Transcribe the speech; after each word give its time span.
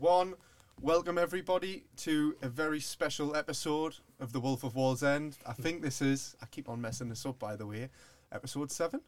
one. 0.00 0.34
Welcome 0.80 1.18
everybody 1.18 1.84
to 1.98 2.36
a 2.40 2.48
very 2.48 2.78
special 2.78 3.34
episode 3.34 3.96
of 4.20 4.32
The 4.32 4.38
Wolf 4.38 4.62
of 4.62 4.74
Wallsend. 4.74 5.36
I 5.44 5.52
think 5.52 5.82
this 5.82 6.00
is, 6.00 6.36
I 6.40 6.46
keep 6.46 6.68
on 6.68 6.80
messing 6.80 7.08
this 7.08 7.26
up 7.26 7.38
by 7.40 7.56
the 7.56 7.66
way, 7.66 7.88
episode 8.30 8.70
seven. 8.70 9.00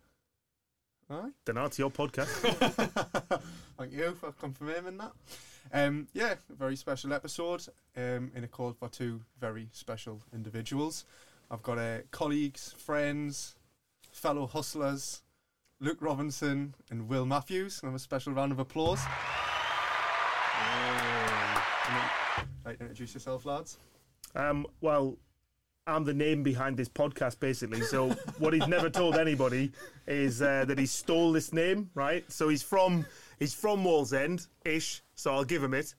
Aye. 1.08 1.30
Then 1.44 1.58
it's 1.58 1.78
your 1.78 1.90
podcast. 1.90 2.26
Thank 3.78 3.92
you 3.92 4.14
for 4.14 4.32
confirming 4.32 4.98
that. 4.98 5.12
Um, 5.72 6.08
yeah, 6.12 6.34
very 6.48 6.74
special 6.74 7.12
episode 7.12 7.66
um, 7.96 8.32
in 8.34 8.42
a 8.42 8.48
call 8.48 8.72
for 8.72 8.88
two 8.88 9.20
very 9.38 9.68
special 9.72 10.22
individuals. 10.34 11.04
I've 11.52 11.62
got 11.62 11.78
uh, 11.78 11.98
colleagues, 12.10 12.74
friends, 12.76 13.54
fellow 14.10 14.48
hustlers, 14.48 15.22
Luke 15.78 15.98
Robinson 16.00 16.74
and 16.90 17.08
Will 17.08 17.26
Matthews. 17.26 17.80
And 17.80 17.90
have 17.90 17.96
a 17.96 18.00
special 18.00 18.32
round 18.32 18.50
of 18.50 18.58
applause. 18.58 19.00
Right, 22.64 22.76
introduce 22.80 23.14
yourself, 23.14 23.46
lads. 23.46 23.78
Um, 24.36 24.66
well, 24.80 25.18
I'm 25.86 26.04
the 26.04 26.14
name 26.14 26.42
behind 26.42 26.76
this 26.76 26.88
podcast, 26.88 27.40
basically. 27.40 27.80
So 27.80 28.10
what 28.38 28.52
he's 28.52 28.68
never 28.68 28.88
told 28.88 29.16
anybody 29.16 29.72
is 30.06 30.40
uh, 30.40 30.64
that 30.66 30.78
he 30.78 30.86
stole 30.86 31.32
this 31.32 31.52
name, 31.52 31.90
right? 31.94 32.30
So 32.30 32.48
he's 32.48 32.62
from 32.62 33.04
he's 33.38 33.54
from 33.54 33.82
Wallsend 33.82 34.46
ish. 34.64 35.02
So 35.14 35.32
I'll 35.32 35.44
give 35.44 35.62
him 35.62 35.74
it. 35.74 35.94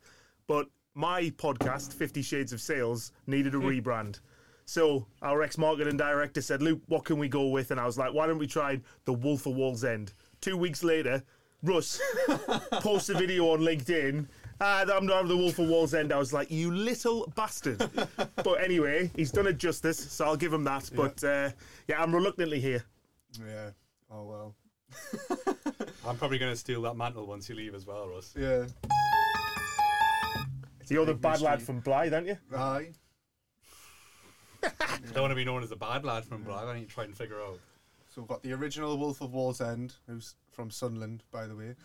But 0.48 0.68
my 0.94 1.24
podcast, 1.32 1.94
Fifty 1.94 2.22
Shades 2.22 2.54
of 2.54 2.62
Sales, 2.62 3.12
needed 3.28 3.54
a 3.54 3.58
rebrand. 3.58 4.20
So 4.66 5.08
our 5.22 5.42
ex 5.42 5.58
marketing 5.58 5.98
director 5.98 6.42
said, 6.42 6.62
"Luke, 6.62 6.82
what 6.88 7.04
can 7.04 7.18
we 7.18 7.28
go 7.28 7.48
with?" 7.48 7.72
And 7.72 7.80
I 7.80 7.86
was 7.86 7.98
like, 7.98 8.14
"Why 8.14 8.28
don't 8.28 8.38
we 8.38 8.48
try 8.48 8.80
the 9.06 9.14
Wolf 9.14 9.46
of 9.46 9.56
Wallsend?" 9.56 10.14
Two 10.40 10.56
weeks 10.56 10.84
later, 10.84 11.24
Russ 11.64 12.00
posts 12.72 13.10
a 13.10 13.14
video 13.14 13.50
on 13.50 13.60
LinkedIn. 13.60 14.28
Ah, 14.64 14.86
I'm 14.94 15.08
not 15.08 15.28
the 15.28 15.36
Wolf 15.36 15.58
of 15.58 15.70
Wallsend. 15.70 16.12
I 16.12 16.20
was 16.20 16.34
like, 16.34 16.52
"You 16.52 16.72
little 16.72 17.26
bastard!" 17.36 17.84
but 18.36 18.62
anyway, 18.62 19.10
he's 19.16 19.32
done 19.32 19.48
it 19.48 19.58
justice, 19.58 19.98
so 19.98 20.26
I'll 20.26 20.38
give 20.38 20.54
him 20.54 20.64
that. 20.66 20.88
But 20.96 21.24
uh, 21.24 21.50
yeah, 21.88 22.00
I'm 22.02 22.14
reluctantly 22.14 22.62
here. 22.62 22.86
Yeah. 23.40 23.72
Oh 24.12 24.24
well. 24.24 24.56
I'm 26.08 26.16
probably 26.16 26.38
going 26.38 26.52
to 26.52 26.58
steal 26.58 26.84
that 26.84 26.96
mantle 26.96 27.26
once 27.26 27.50
you 27.50 27.56
leave 27.56 27.74
as 27.74 27.88
well, 27.88 28.08
Russ. 28.08 28.36
Yeah. 28.38 28.66
You're 30.90 31.06
the 31.06 31.14
big 31.14 31.22
bad 31.22 31.42
lad 31.42 31.62
from 31.62 31.80
Blythe, 31.80 32.14
aren't 32.14 32.28
you? 32.28 32.38
Aye. 32.54 32.90
I 34.62 34.70
don't 35.14 35.22
want 35.22 35.32
to 35.32 35.36
be 35.36 35.46
known 35.46 35.64
as 35.64 35.70
the 35.70 35.76
bad 35.76 36.04
lad 36.04 36.26
from 36.26 36.44
Bragg. 36.44 36.66
I 36.66 36.76
need 36.78 36.90
to 36.90 36.94
try 36.94 37.06
and 37.06 37.16
figure 37.16 37.42
out. 37.42 37.60
So 38.10 38.22
we've 38.22 38.28
got 38.28 38.44
the 38.44 38.52
original 38.54 38.98
Wolf 38.98 39.22
of 39.22 39.32
Wallsend, 39.32 39.94
who's 40.06 40.36
from 40.52 40.70
Sunderland, 40.70 41.24
by 41.32 41.48
the 41.48 41.56
way. 41.56 41.76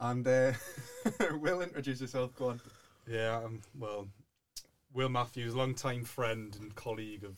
And 0.00 0.26
uh, 0.26 0.52
Will, 1.40 1.60
introduce 1.60 2.00
yourself. 2.00 2.34
Go 2.34 2.50
on. 2.50 2.60
Yeah, 3.06 3.42
um, 3.44 3.60
well, 3.78 4.08
Will 4.94 5.08
Matthews, 5.08 5.54
long-time 5.54 6.04
friend 6.04 6.56
and 6.58 6.74
colleague 6.74 7.24
of, 7.24 7.36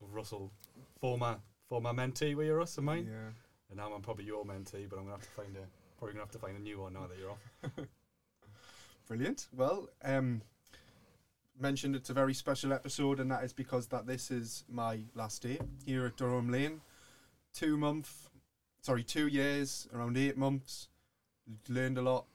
of 0.00 0.14
Russell, 0.14 0.52
former 1.00 1.38
former 1.68 1.92
mentee, 1.92 2.34
were 2.34 2.44
you 2.44 2.54
Russ 2.54 2.76
and 2.78 2.86
mine? 2.86 3.08
Yeah. 3.10 3.30
And 3.68 3.76
now 3.76 3.92
I'm 3.92 4.00
probably 4.00 4.24
your 4.24 4.44
mentee, 4.44 4.88
but 4.88 4.98
I'm 4.98 5.04
gonna 5.04 5.16
have 5.16 5.22
to 5.22 5.30
find 5.30 5.56
a 5.56 5.66
probably 5.98 6.14
gonna 6.14 6.24
have 6.24 6.32
to 6.32 6.38
find 6.38 6.56
a 6.56 6.60
new 6.60 6.80
one 6.80 6.94
now 6.94 7.06
that 7.06 7.18
you're 7.18 7.30
off. 7.30 7.86
Brilliant. 9.08 9.48
Well, 9.54 9.88
um, 10.04 10.42
mentioned 11.58 11.96
it's 11.96 12.10
a 12.10 12.14
very 12.14 12.34
special 12.34 12.72
episode, 12.72 13.20
and 13.20 13.30
that 13.30 13.44
is 13.44 13.52
because 13.52 13.88
that 13.88 14.06
this 14.06 14.30
is 14.30 14.64
my 14.70 15.00
last 15.14 15.42
day 15.42 15.58
here 15.84 16.06
at 16.06 16.16
Durham 16.16 16.50
Lane. 16.50 16.80
Two 17.52 17.76
month, 17.76 18.28
sorry, 18.82 19.02
two 19.02 19.26
years, 19.26 19.88
around 19.92 20.16
eight 20.16 20.36
months. 20.36 20.88
Learned 21.68 21.98
a 21.98 22.02
lot. 22.02 22.26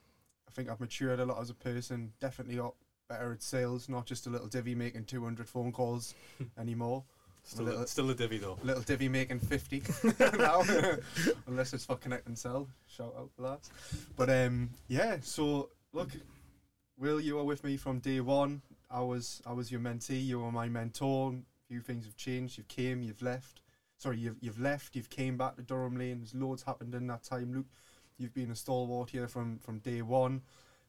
I 0.47 0.51
think 0.51 0.69
I've 0.69 0.79
matured 0.79 1.19
a 1.19 1.25
lot 1.25 1.41
as 1.41 1.49
a 1.49 1.53
person. 1.53 2.13
Definitely 2.19 2.55
got 2.57 2.75
better 3.09 3.31
at 3.33 3.43
sales, 3.43 3.89
not 3.89 4.05
just 4.05 4.27
a 4.27 4.29
little 4.29 4.47
divvy 4.47 4.75
making 4.75 5.05
200 5.05 5.47
phone 5.47 5.71
calls 5.71 6.13
anymore. 6.59 7.03
Still, 7.45 7.65
little- 7.65 7.81
a, 7.81 7.87
still 7.87 8.09
a 8.09 8.15
divvy 8.15 8.37
though. 8.37 8.57
Little 8.63 8.83
divvy 8.83 9.09
making 9.09 9.39
50 9.39 9.83
now, 10.37 10.63
unless 11.47 11.73
it's 11.73 11.85
for 11.85 11.97
connect 11.97 12.27
and 12.27 12.37
sell. 12.37 12.67
Shout 12.87 13.13
out 13.17 13.29
for 13.35 13.41
that. 13.41 13.59
But 14.15 14.29
um, 14.29 14.69
yeah, 14.87 15.17
so 15.21 15.69
look, 15.91 16.09
Will, 16.97 17.19
you 17.19 17.35
were 17.35 17.43
with 17.43 17.63
me 17.63 17.75
from 17.75 17.99
day 17.99 18.19
one. 18.21 18.61
I 18.89 19.01
was 19.01 19.41
I 19.45 19.51
was 19.53 19.71
your 19.71 19.81
mentee. 19.81 20.23
You 20.23 20.39
were 20.39 20.51
my 20.51 20.69
mentor. 20.69 21.33
A 21.33 21.67
few 21.67 21.81
things 21.81 22.05
have 22.05 22.15
changed. 22.15 22.57
You've 22.57 22.67
came, 22.67 23.01
you've 23.01 23.21
left. 23.21 23.61
Sorry, 23.97 24.17
you've 24.19 24.37
you've 24.39 24.59
left. 24.61 24.95
You've 24.95 25.09
came 25.09 25.35
back 25.35 25.55
to 25.57 25.63
Durham 25.63 25.97
Lane. 25.97 26.19
There's 26.19 26.35
loads 26.35 26.63
happened 26.63 26.93
in 26.95 27.07
that 27.07 27.23
time, 27.23 27.53
Luke. 27.53 27.65
You've 28.17 28.33
been 28.33 28.51
a 28.51 28.55
stalwart 28.55 29.09
here 29.09 29.27
from 29.27 29.59
from 29.59 29.79
day 29.79 30.01
one. 30.01 30.41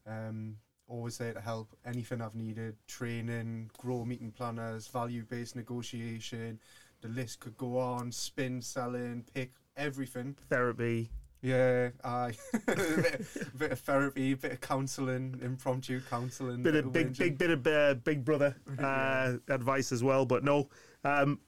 Um, 0.06 0.56
always 0.86 1.18
there 1.18 1.32
to 1.32 1.40
help. 1.40 1.74
Anything 1.84 2.20
I've 2.20 2.34
needed, 2.34 2.76
training, 2.86 3.70
grow 3.78 4.04
meeting 4.04 4.32
planners, 4.32 4.86
value 4.86 5.24
based 5.24 5.56
negotiation. 5.56 6.60
The 7.00 7.08
list 7.08 7.40
could 7.40 7.56
go 7.56 7.78
on. 7.78 8.12
Spin, 8.12 8.62
selling, 8.62 9.24
pick 9.34 9.52
everything. 9.76 10.36
Therapy. 10.48 11.10
Yeah, 11.42 11.90
aye. 12.02 12.32
a 12.54 12.58
bit, 12.74 13.58
bit 13.58 13.72
of 13.72 13.80
therapy, 13.80 14.32
bit 14.32 14.52
of 14.52 14.60
counselling, 14.62 15.38
impromptu 15.42 16.00
counselling. 16.08 16.62
Bit 16.62 16.76
of 16.76 16.92
big, 16.92 17.16
big 17.18 17.36
bit 17.36 17.50
of 17.50 17.66
uh, 17.66 17.94
big 17.94 18.24
brother 18.24 18.56
uh, 18.78 19.34
advice 19.48 19.92
as 19.92 20.02
well. 20.02 20.24
But 20.24 20.42
no, 20.42 20.70
um, 21.04 21.38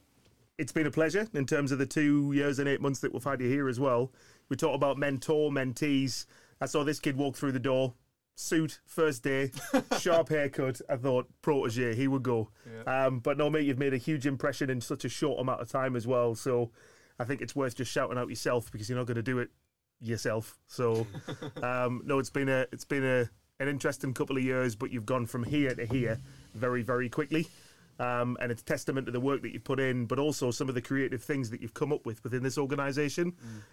it's 0.58 0.72
been 0.72 0.86
a 0.86 0.90
pleasure 0.90 1.26
in 1.32 1.46
terms 1.46 1.72
of 1.72 1.78
the 1.78 1.86
two 1.86 2.32
years 2.32 2.58
and 2.58 2.68
eight 2.68 2.82
months 2.82 3.00
that 3.00 3.12
we've 3.14 3.24
had 3.24 3.40
you 3.40 3.48
here 3.48 3.68
as 3.68 3.80
well. 3.80 4.12
We 4.48 4.56
talk 4.56 4.74
about 4.74 4.98
mentor, 4.98 5.50
mentees. 5.50 6.26
I 6.60 6.66
saw 6.66 6.84
this 6.84 7.00
kid 7.00 7.16
walk 7.16 7.36
through 7.36 7.52
the 7.52 7.58
door, 7.58 7.94
suit, 8.34 8.80
first 8.86 9.22
day, 9.22 9.50
sharp 10.00 10.28
haircut. 10.28 10.80
I 10.88 10.96
thought 10.96 11.28
protege, 11.42 11.94
he 11.94 12.08
would 12.08 12.22
go. 12.22 12.50
Yeah. 12.70 13.06
Um, 13.06 13.18
but 13.18 13.36
no, 13.36 13.50
mate, 13.50 13.66
you've 13.66 13.78
made 13.78 13.94
a 13.94 13.98
huge 13.98 14.26
impression 14.26 14.70
in 14.70 14.80
such 14.80 15.04
a 15.04 15.08
short 15.08 15.40
amount 15.40 15.60
of 15.60 15.70
time 15.70 15.96
as 15.96 16.06
well. 16.06 16.34
So 16.34 16.70
I 17.18 17.24
think 17.24 17.40
it's 17.40 17.56
worth 17.56 17.76
just 17.76 17.90
shouting 17.90 18.18
out 18.18 18.28
yourself 18.28 18.70
because 18.70 18.88
you're 18.88 18.98
not 18.98 19.06
going 19.06 19.16
to 19.16 19.22
do 19.22 19.38
it 19.38 19.50
yourself. 20.00 20.58
So 20.66 21.06
um, 21.62 22.02
no, 22.04 22.18
it's 22.18 22.30
been 22.30 22.48
a 22.48 22.66
it's 22.72 22.84
been 22.84 23.04
a 23.04 23.28
an 23.58 23.68
interesting 23.68 24.14
couple 24.14 24.36
of 24.36 24.44
years, 24.44 24.76
but 24.76 24.92
you've 24.92 25.06
gone 25.06 25.26
from 25.26 25.42
here 25.42 25.74
to 25.74 25.86
here 25.86 26.20
very 26.54 26.82
very 26.82 27.08
quickly. 27.08 27.48
Um, 27.98 28.36
and 28.40 28.52
it's 28.52 28.62
testament 28.62 29.06
to 29.06 29.12
the 29.12 29.20
work 29.20 29.40
that 29.42 29.52
you've 29.52 29.64
put 29.64 29.80
in, 29.80 30.04
but 30.06 30.18
also 30.18 30.50
some 30.50 30.68
of 30.68 30.74
the 30.74 30.82
creative 30.82 31.22
things 31.22 31.48
that 31.50 31.62
you've 31.62 31.74
come 31.74 31.92
up 31.92 32.04
with 32.04 32.22
within 32.24 32.42
this 32.42 32.58
organisation. 32.58 33.32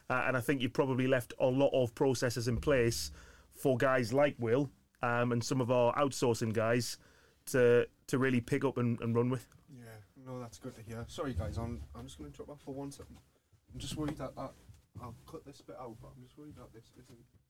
Uh, 0.09 0.23
and 0.28 0.38
I 0.38 0.39
think 0.39 0.61
you've 0.61 0.73
probably 0.73 1.07
left 1.07 1.34
a 1.39 1.45
lot 1.45 1.72
of 1.73 1.94
processes 1.94 2.47
in 2.47 2.57
place 2.57 3.12
for 3.53 3.78
guys 3.78 4.13
like 4.13 4.35
Will 4.39 4.69
um, 5.01 5.31
and 5.31 5.44
some 5.44 5.59
of 5.62 5.69
our 5.72 5.94
outsourcing 5.95 6.53
guys 6.53 6.97
to 7.47 7.85
to 8.07 8.17
really 8.17 8.39
pick 8.39 8.63
up 8.63 8.78
and, 8.78 9.00
and 9.01 9.16
run 9.16 9.29
with. 9.29 9.45
Yeah, 9.69 9.83
no, 10.25 10.39
that's 10.39 10.57
good 10.57 10.75
to 10.75 10.81
hear. 10.81 11.03
Sorry, 11.07 11.33
guys, 11.33 11.57
I'm 11.57 11.81
I'm 11.94 12.06
just 12.06 12.17
going 12.17 12.31
to 12.31 12.35
drop 12.35 12.50
off 12.50 12.62
for 12.62 12.73
one 12.73 12.91
second. 12.91 13.17
I'm 13.73 13.79
just 13.79 13.97
worried 13.97 14.17
that, 14.17 14.35
that 14.35 14.51
I'll 15.01 15.16
cut 15.29 15.45
this 15.45 15.62
bit 15.62 15.75
out, 15.79 15.97
but 16.01 16.12
I'm 16.16 16.23
just 16.23 16.38
worried 16.38 16.56
that 16.56 16.72
this 16.73 16.85
isn't 16.94 17.07
very 17.07 17.19
good. 17.19 17.44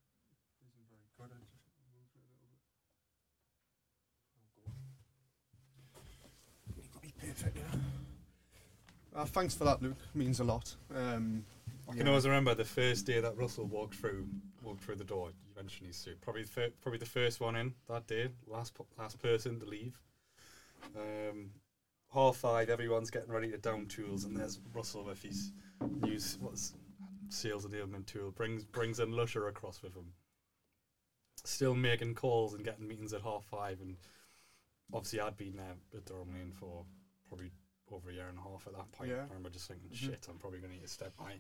I 0.62 0.66
just 0.66 0.76
move 0.80 0.88
it 0.90 0.98
a 0.98 1.38
little 1.38 1.52
bit. 1.54 1.68
Oh, 5.96 6.02
go. 6.06 6.72
You've 6.76 6.92
got 6.92 7.02
to 7.04 7.08
be 7.08 7.14
perfect, 7.20 7.58
yeah. 7.58 7.80
Uh, 9.16 9.26
thanks 9.26 9.54
for 9.54 9.64
that, 9.66 9.82
Luke. 9.82 9.98
Means 10.14 10.40
a 10.40 10.44
lot. 10.44 10.76
Um, 10.96 11.46
I 11.90 11.96
can 11.96 12.08
always 12.08 12.26
remember 12.26 12.56
the 12.56 12.66
first 12.66 13.06
day 13.06 13.20
that 13.20 13.38
Russell 13.38 13.66
walked 13.66 13.96
through 13.96 14.28
walked 14.64 14.84
through 14.84 14.96
the 14.96 15.04
door. 15.04 15.30
You 15.30 15.56
mentioned 15.56 15.88
his 15.88 15.98
suit. 15.98 16.20
Probably 16.22 16.44
the 16.44 16.50
fir- 16.50 16.74
probably 16.82 17.00
the 17.00 17.06
first 17.06 17.40
one 17.40 17.56
in 17.56 17.74
that 17.90 18.08
day. 18.08 18.30
Last 18.48 18.74
po- 18.74 18.88
last 18.98 19.22
person 19.22 19.60
to 19.60 19.66
leave. 19.66 20.00
Um, 20.98 21.52
half 22.14 22.38
five. 22.38 22.70
Everyone's 22.70 23.12
getting 23.12 23.32
ready 23.32 23.52
to 23.52 23.58
down 23.58 23.86
tools, 23.88 24.24
and 24.24 24.36
there's 24.36 24.60
Russell 24.74 25.04
with 25.04 25.22
his 25.22 25.52
new 26.02 26.20
what's 26.40 26.74
sales 27.30 27.66
enablement 27.68 28.06
tool. 28.06 28.32
Brings 28.32 28.64
brings 28.64 29.00
in 29.00 29.12
Lusha 29.12 29.48
across 29.48 29.82
with 29.84 29.96
him. 29.96 30.14
Still 31.44 31.76
making 31.76 32.16
calls 32.16 32.54
and 32.54 32.64
getting 32.64 32.88
meetings 32.88 33.14
at 33.14 33.22
half 33.22 33.44
five, 33.46 33.80
and 33.82 33.98
obviously 34.94 35.20
I'd 35.20 35.38
been 35.38 35.58
there 35.58 35.76
at 35.94 36.06
Durham 36.06 36.34
Lane 36.34 36.54
for 36.58 36.86
probably 37.28 37.52
over 37.94 38.10
a 38.10 38.14
year 38.14 38.28
and 38.30 38.38
a 38.38 38.42
half 38.42 38.66
at 38.68 38.74
that 38.74 38.92
point. 38.92 39.12
Yeah. 39.12 39.18
I 39.18 39.24
remember 39.24 39.50
just 39.50 39.68
thinking, 39.68 39.90
mm-hmm. 39.90 40.06
shit, 40.12 40.26
I'm 40.30 40.38
probably 40.38 40.60
going 40.60 40.72
to 40.72 40.78
need 40.78 40.84
to 40.84 40.92
step 40.92 41.14
my, 41.20 41.34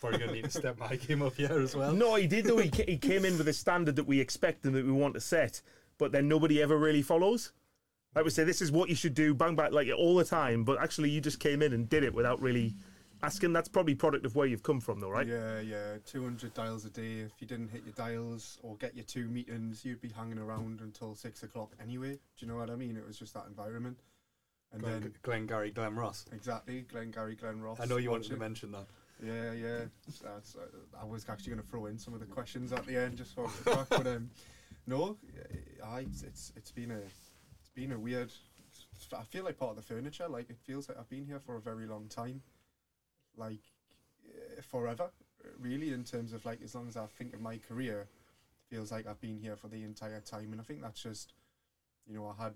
probably 0.00 0.18
going 0.18 0.30
to 0.30 0.36
need 0.36 0.44
to 0.44 0.50
step 0.50 0.78
my 0.78 0.96
game 0.96 1.22
up 1.22 1.34
here 1.34 1.60
as 1.60 1.76
well. 1.76 1.92
No, 1.92 2.14
he 2.14 2.26
did 2.26 2.46
though. 2.46 2.58
He, 2.58 2.70
ca- 2.70 2.86
he 2.86 2.96
came 2.96 3.24
in 3.24 3.38
with 3.38 3.48
a 3.48 3.52
standard 3.52 3.96
that 3.96 4.06
we 4.06 4.20
expect 4.20 4.64
and 4.64 4.74
that 4.74 4.84
we 4.84 4.92
want 4.92 5.14
to 5.14 5.20
set, 5.20 5.62
but 5.98 6.12
then 6.12 6.28
nobody 6.28 6.62
ever 6.62 6.76
really 6.76 7.02
follows. 7.02 7.52
Like 8.14 8.24
we 8.24 8.30
say, 8.30 8.44
this 8.44 8.60
is 8.60 8.70
what 8.70 8.88
you 8.88 8.94
should 8.94 9.14
do, 9.14 9.34
bang 9.34 9.56
bang, 9.56 9.72
like 9.72 9.88
all 9.96 10.16
the 10.16 10.24
time. 10.24 10.64
But 10.64 10.80
actually, 10.82 11.10
you 11.10 11.20
just 11.20 11.40
came 11.40 11.62
in 11.62 11.72
and 11.72 11.88
did 11.88 12.04
it 12.04 12.12
without 12.12 12.42
really 12.42 12.74
asking. 13.22 13.54
That's 13.54 13.68
probably 13.68 13.94
product 13.94 14.26
of 14.26 14.36
where 14.36 14.46
you've 14.46 14.62
come 14.62 14.80
from, 14.80 15.00
though, 15.00 15.08
right? 15.08 15.26
Yeah, 15.26 15.60
yeah. 15.60 15.96
200 16.04 16.52
dials 16.52 16.84
a 16.84 16.90
day. 16.90 17.20
If 17.20 17.32
you 17.40 17.46
didn't 17.46 17.68
hit 17.68 17.84
your 17.84 17.94
dials 17.94 18.58
or 18.62 18.76
get 18.76 18.94
your 18.94 19.04
two 19.04 19.28
meetings, 19.28 19.84
you'd 19.84 20.02
be 20.02 20.10
hanging 20.10 20.38
around 20.38 20.80
until 20.82 21.14
six 21.14 21.42
o'clock 21.42 21.72
anyway. 21.82 22.12
Do 22.12 22.46
you 22.46 22.48
know 22.48 22.58
what 22.58 22.68
I 22.68 22.76
mean? 22.76 22.98
It 22.98 23.06
was 23.06 23.18
just 23.18 23.32
that 23.32 23.46
environment. 23.48 23.98
And 24.72 24.82
Glenn, 24.82 25.00
then, 25.00 25.14
Glengarry 25.22 25.70
Glen 25.70 25.94
Ross. 25.94 26.24
exactly, 26.32 26.82
Glengarry 26.82 27.34
Glen 27.34 27.60
Ross. 27.60 27.78
I 27.80 27.84
know 27.84 27.98
you 27.98 28.10
wanted 28.10 28.30
to 28.30 28.36
mention 28.36 28.72
that. 28.72 28.86
Yeah, 29.22 29.52
yeah. 29.52 29.84
That's, 30.22 30.56
uh, 30.56 31.00
I 31.00 31.04
was 31.04 31.26
actually 31.28 31.52
going 31.52 31.62
to 31.62 31.68
throw 31.68 31.86
in 31.86 31.98
some 31.98 32.14
of 32.14 32.20
the 32.20 32.26
questions 32.26 32.72
at 32.72 32.84
the 32.86 32.96
end 32.96 33.18
just 33.18 33.34
for 33.34 33.48
the 33.64 33.86
but 33.90 34.06
um, 34.06 34.30
no, 34.86 35.16
I 35.84 36.00
it's 36.00 36.52
it's 36.56 36.72
been 36.72 36.90
a 36.90 36.98
it's 36.98 37.70
been 37.74 37.92
a 37.92 37.98
weird. 37.98 38.32
I 39.16 39.22
feel 39.24 39.44
like 39.44 39.58
part 39.58 39.72
of 39.72 39.76
the 39.76 39.82
furniture. 39.82 40.28
Like 40.28 40.50
it 40.50 40.58
feels 40.58 40.88
like 40.88 40.98
I've 40.98 41.08
been 41.08 41.24
here 41.24 41.38
for 41.38 41.56
a 41.56 41.60
very 41.60 41.86
long 41.86 42.08
time, 42.08 42.42
like 43.36 43.60
eh, 44.26 44.60
forever, 44.62 45.10
really. 45.60 45.92
In 45.92 46.02
terms 46.02 46.32
of 46.32 46.44
like 46.44 46.60
as 46.62 46.74
long 46.74 46.88
as 46.88 46.96
I 46.96 47.06
think 47.06 47.34
of 47.34 47.40
my 47.40 47.58
career, 47.58 48.08
feels 48.68 48.90
like 48.90 49.06
I've 49.06 49.20
been 49.20 49.38
here 49.38 49.56
for 49.56 49.68
the 49.68 49.84
entire 49.84 50.20
time, 50.20 50.50
and 50.52 50.60
I 50.60 50.64
think 50.64 50.82
that's 50.82 51.02
just, 51.02 51.34
you 52.06 52.14
know, 52.14 52.34
I 52.38 52.42
had. 52.42 52.54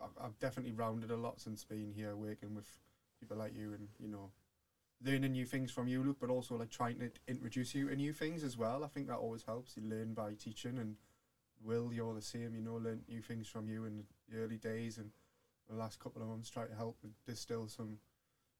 I've- 0.00 0.18
I've 0.18 0.38
definitely 0.38 0.72
rounded 0.72 1.10
a 1.10 1.16
lot 1.16 1.40
since 1.40 1.64
being 1.64 1.92
here, 1.92 2.16
working 2.16 2.54
with 2.54 2.68
people 3.20 3.36
like 3.36 3.54
you, 3.54 3.72
and 3.74 3.88
you 3.98 4.08
know, 4.08 4.32
learning 5.00 5.32
new 5.32 5.46
things 5.46 5.70
from 5.70 5.88
you, 5.88 6.02
Luke, 6.02 6.18
but 6.20 6.30
also 6.30 6.56
like 6.56 6.70
trying 6.70 6.98
to 6.98 7.10
introduce 7.26 7.74
you 7.74 7.88
to 7.88 7.96
new 7.96 8.12
things 8.12 8.42
as 8.42 8.56
well. 8.56 8.84
I 8.84 8.88
think 8.88 9.06
that 9.08 9.18
always 9.18 9.42
helps. 9.44 9.76
You 9.76 9.82
learn 9.84 10.14
by 10.14 10.34
teaching, 10.34 10.78
and 10.78 10.96
Will, 11.62 11.92
you're 11.92 12.14
the 12.14 12.22
same. 12.22 12.54
You 12.54 12.60
know, 12.62 12.76
learn 12.76 13.04
new 13.08 13.22
things 13.22 13.48
from 13.48 13.68
you 13.68 13.84
in 13.84 14.06
the 14.28 14.38
early 14.38 14.58
days, 14.58 14.98
and 14.98 15.10
the 15.68 15.74
last 15.74 15.98
couple 15.98 16.20
of 16.22 16.28
months 16.28 16.50
try 16.50 16.66
to 16.66 16.74
help 16.74 16.98
distill 17.24 17.68
some 17.68 17.98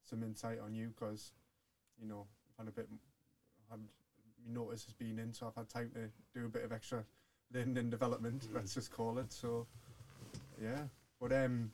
some 0.03 0.23
insight 0.23 0.59
on 0.59 0.73
you 0.73 0.89
because 0.89 1.33
you 1.99 2.07
know 2.07 2.27
I've 2.51 2.65
had 2.65 2.67
a 2.67 2.71
bit. 2.71 2.89
My 3.69 3.77
notice 4.47 4.85
has 4.85 4.93
been 4.93 5.19
in, 5.19 5.33
so 5.33 5.47
I've 5.47 5.55
had 5.55 5.69
time 5.69 5.91
to 5.91 6.11
do 6.33 6.45
a 6.45 6.49
bit 6.49 6.63
of 6.63 6.71
extra 6.71 7.05
learning 7.51 7.77
and 7.77 7.91
development. 7.91 8.43
Mm. 8.43 8.55
Let's 8.55 8.73
just 8.73 8.91
call 8.91 9.17
it. 9.17 9.31
So, 9.31 9.67
yeah. 10.61 10.87
But 11.19 11.31
um, 11.31 11.71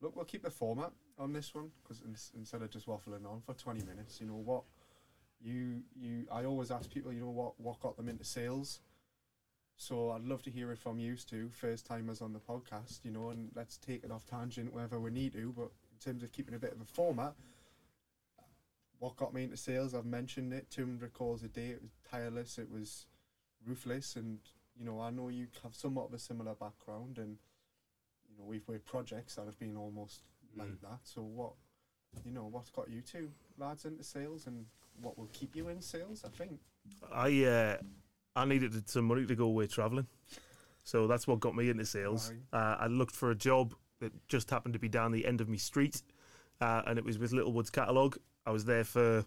look, 0.00 0.14
we'll 0.14 0.24
keep 0.24 0.42
the 0.42 0.50
format 0.50 0.92
on 1.18 1.32
this 1.32 1.54
one 1.54 1.70
because 1.82 2.02
instead 2.36 2.62
of 2.62 2.70
just 2.70 2.86
waffling 2.86 3.26
on 3.26 3.40
for 3.44 3.54
twenty 3.54 3.84
minutes, 3.84 4.20
you 4.20 4.26
know 4.26 4.34
what, 4.34 4.64
you 5.40 5.82
you 5.94 6.26
I 6.32 6.44
always 6.44 6.70
ask 6.70 6.90
people, 6.90 7.12
you 7.12 7.20
know 7.20 7.30
what 7.30 7.58
what 7.58 7.80
got 7.80 7.96
them 7.96 8.08
into 8.08 8.24
sales. 8.24 8.80
So 9.80 10.10
I'd 10.10 10.24
love 10.24 10.42
to 10.42 10.50
hear 10.50 10.72
it 10.72 10.78
from 10.78 10.98
you 10.98 11.14
too, 11.14 11.50
first 11.52 11.86
timers 11.86 12.20
on 12.20 12.32
the 12.32 12.40
podcast, 12.40 13.04
you 13.04 13.12
know, 13.12 13.30
and 13.30 13.50
let's 13.54 13.76
take 13.78 14.02
it 14.02 14.10
off 14.10 14.26
tangent 14.26 14.74
wherever 14.74 14.98
we 14.98 15.12
need 15.12 15.34
to. 15.34 15.52
But 15.56 15.70
in 15.92 15.98
terms 16.04 16.24
of 16.24 16.32
keeping 16.32 16.54
a 16.54 16.58
bit 16.58 16.72
of 16.72 16.80
a 16.80 16.84
format, 16.84 17.34
what 18.98 19.16
got 19.16 19.32
me 19.32 19.44
into 19.44 19.56
sales, 19.56 19.94
I've 19.94 20.04
mentioned 20.04 20.52
it, 20.52 20.68
200 20.70 21.12
calls 21.12 21.44
a 21.44 21.48
day. 21.48 21.68
It 21.68 21.82
was 21.82 21.92
tireless, 22.10 22.58
it 22.58 22.68
was 22.68 23.06
ruthless, 23.64 24.16
and 24.16 24.38
you 24.76 24.84
know, 24.84 25.00
I 25.00 25.10
know 25.10 25.28
you 25.28 25.46
have 25.62 25.76
somewhat 25.76 26.08
of 26.08 26.14
a 26.14 26.18
similar 26.18 26.54
background, 26.54 27.18
and 27.18 27.36
know, 28.38 28.44
we've 28.44 28.66
worked 28.68 28.86
projects 28.86 29.34
that 29.36 29.46
have 29.46 29.58
been 29.58 29.76
almost 29.76 30.22
like 30.56 30.68
Mm. 30.68 30.80
that. 30.82 31.00
So 31.04 31.22
what, 31.22 31.52
you 32.24 32.32
know, 32.32 32.46
what's 32.46 32.70
got 32.70 32.88
you 32.90 33.02
two 33.02 33.30
lads 33.56 33.84
into 33.84 34.02
sales, 34.04 34.46
and 34.46 34.66
what 35.00 35.18
will 35.18 35.28
keep 35.32 35.54
you 35.56 35.68
in 35.68 35.80
sales? 35.80 36.24
I 36.24 36.28
think. 36.28 36.60
I 37.12 37.44
uh, 37.44 37.76
I 38.36 38.44
needed 38.44 38.88
some 38.88 39.04
money 39.06 39.26
to 39.26 39.34
go 39.34 39.44
away 39.46 39.66
travelling, 39.66 40.06
so 40.84 41.06
that's 41.06 41.26
what 41.26 41.40
got 41.40 41.54
me 41.54 41.68
into 41.68 41.84
sales. 41.84 42.32
Uh, 42.52 42.76
I 42.78 42.86
looked 42.86 43.14
for 43.14 43.30
a 43.30 43.34
job 43.34 43.74
that 44.00 44.12
just 44.28 44.48
happened 44.50 44.72
to 44.74 44.78
be 44.78 44.88
down 44.88 45.12
the 45.12 45.26
end 45.26 45.40
of 45.40 45.48
me 45.48 45.58
street, 45.58 46.02
uh, 46.60 46.82
and 46.86 46.98
it 46.98 47.04
was 47.04 47.18
with 47.18 47.32
Littlewoods 47.32 47.70
Catalogue. 47.70 48.16
I 48.46 48.50
was 48.52 48.64
there 48.64 48.84
for 48.84 49.24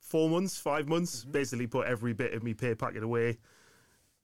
four 0.00 0.28
months, 0.30 0.58
five 0.58 0.88
months. 0.88 1.24
Mhm. 1.24 1.32
Basically, 1.32 1.66
put 1.66 1.86
every 1.86 2.12
bit 2.14 2.32
of 2.32 2.42
me 2.42 2.54
pay 2.54 2.74
packet 2.74 3.02
away, 3.02 3.38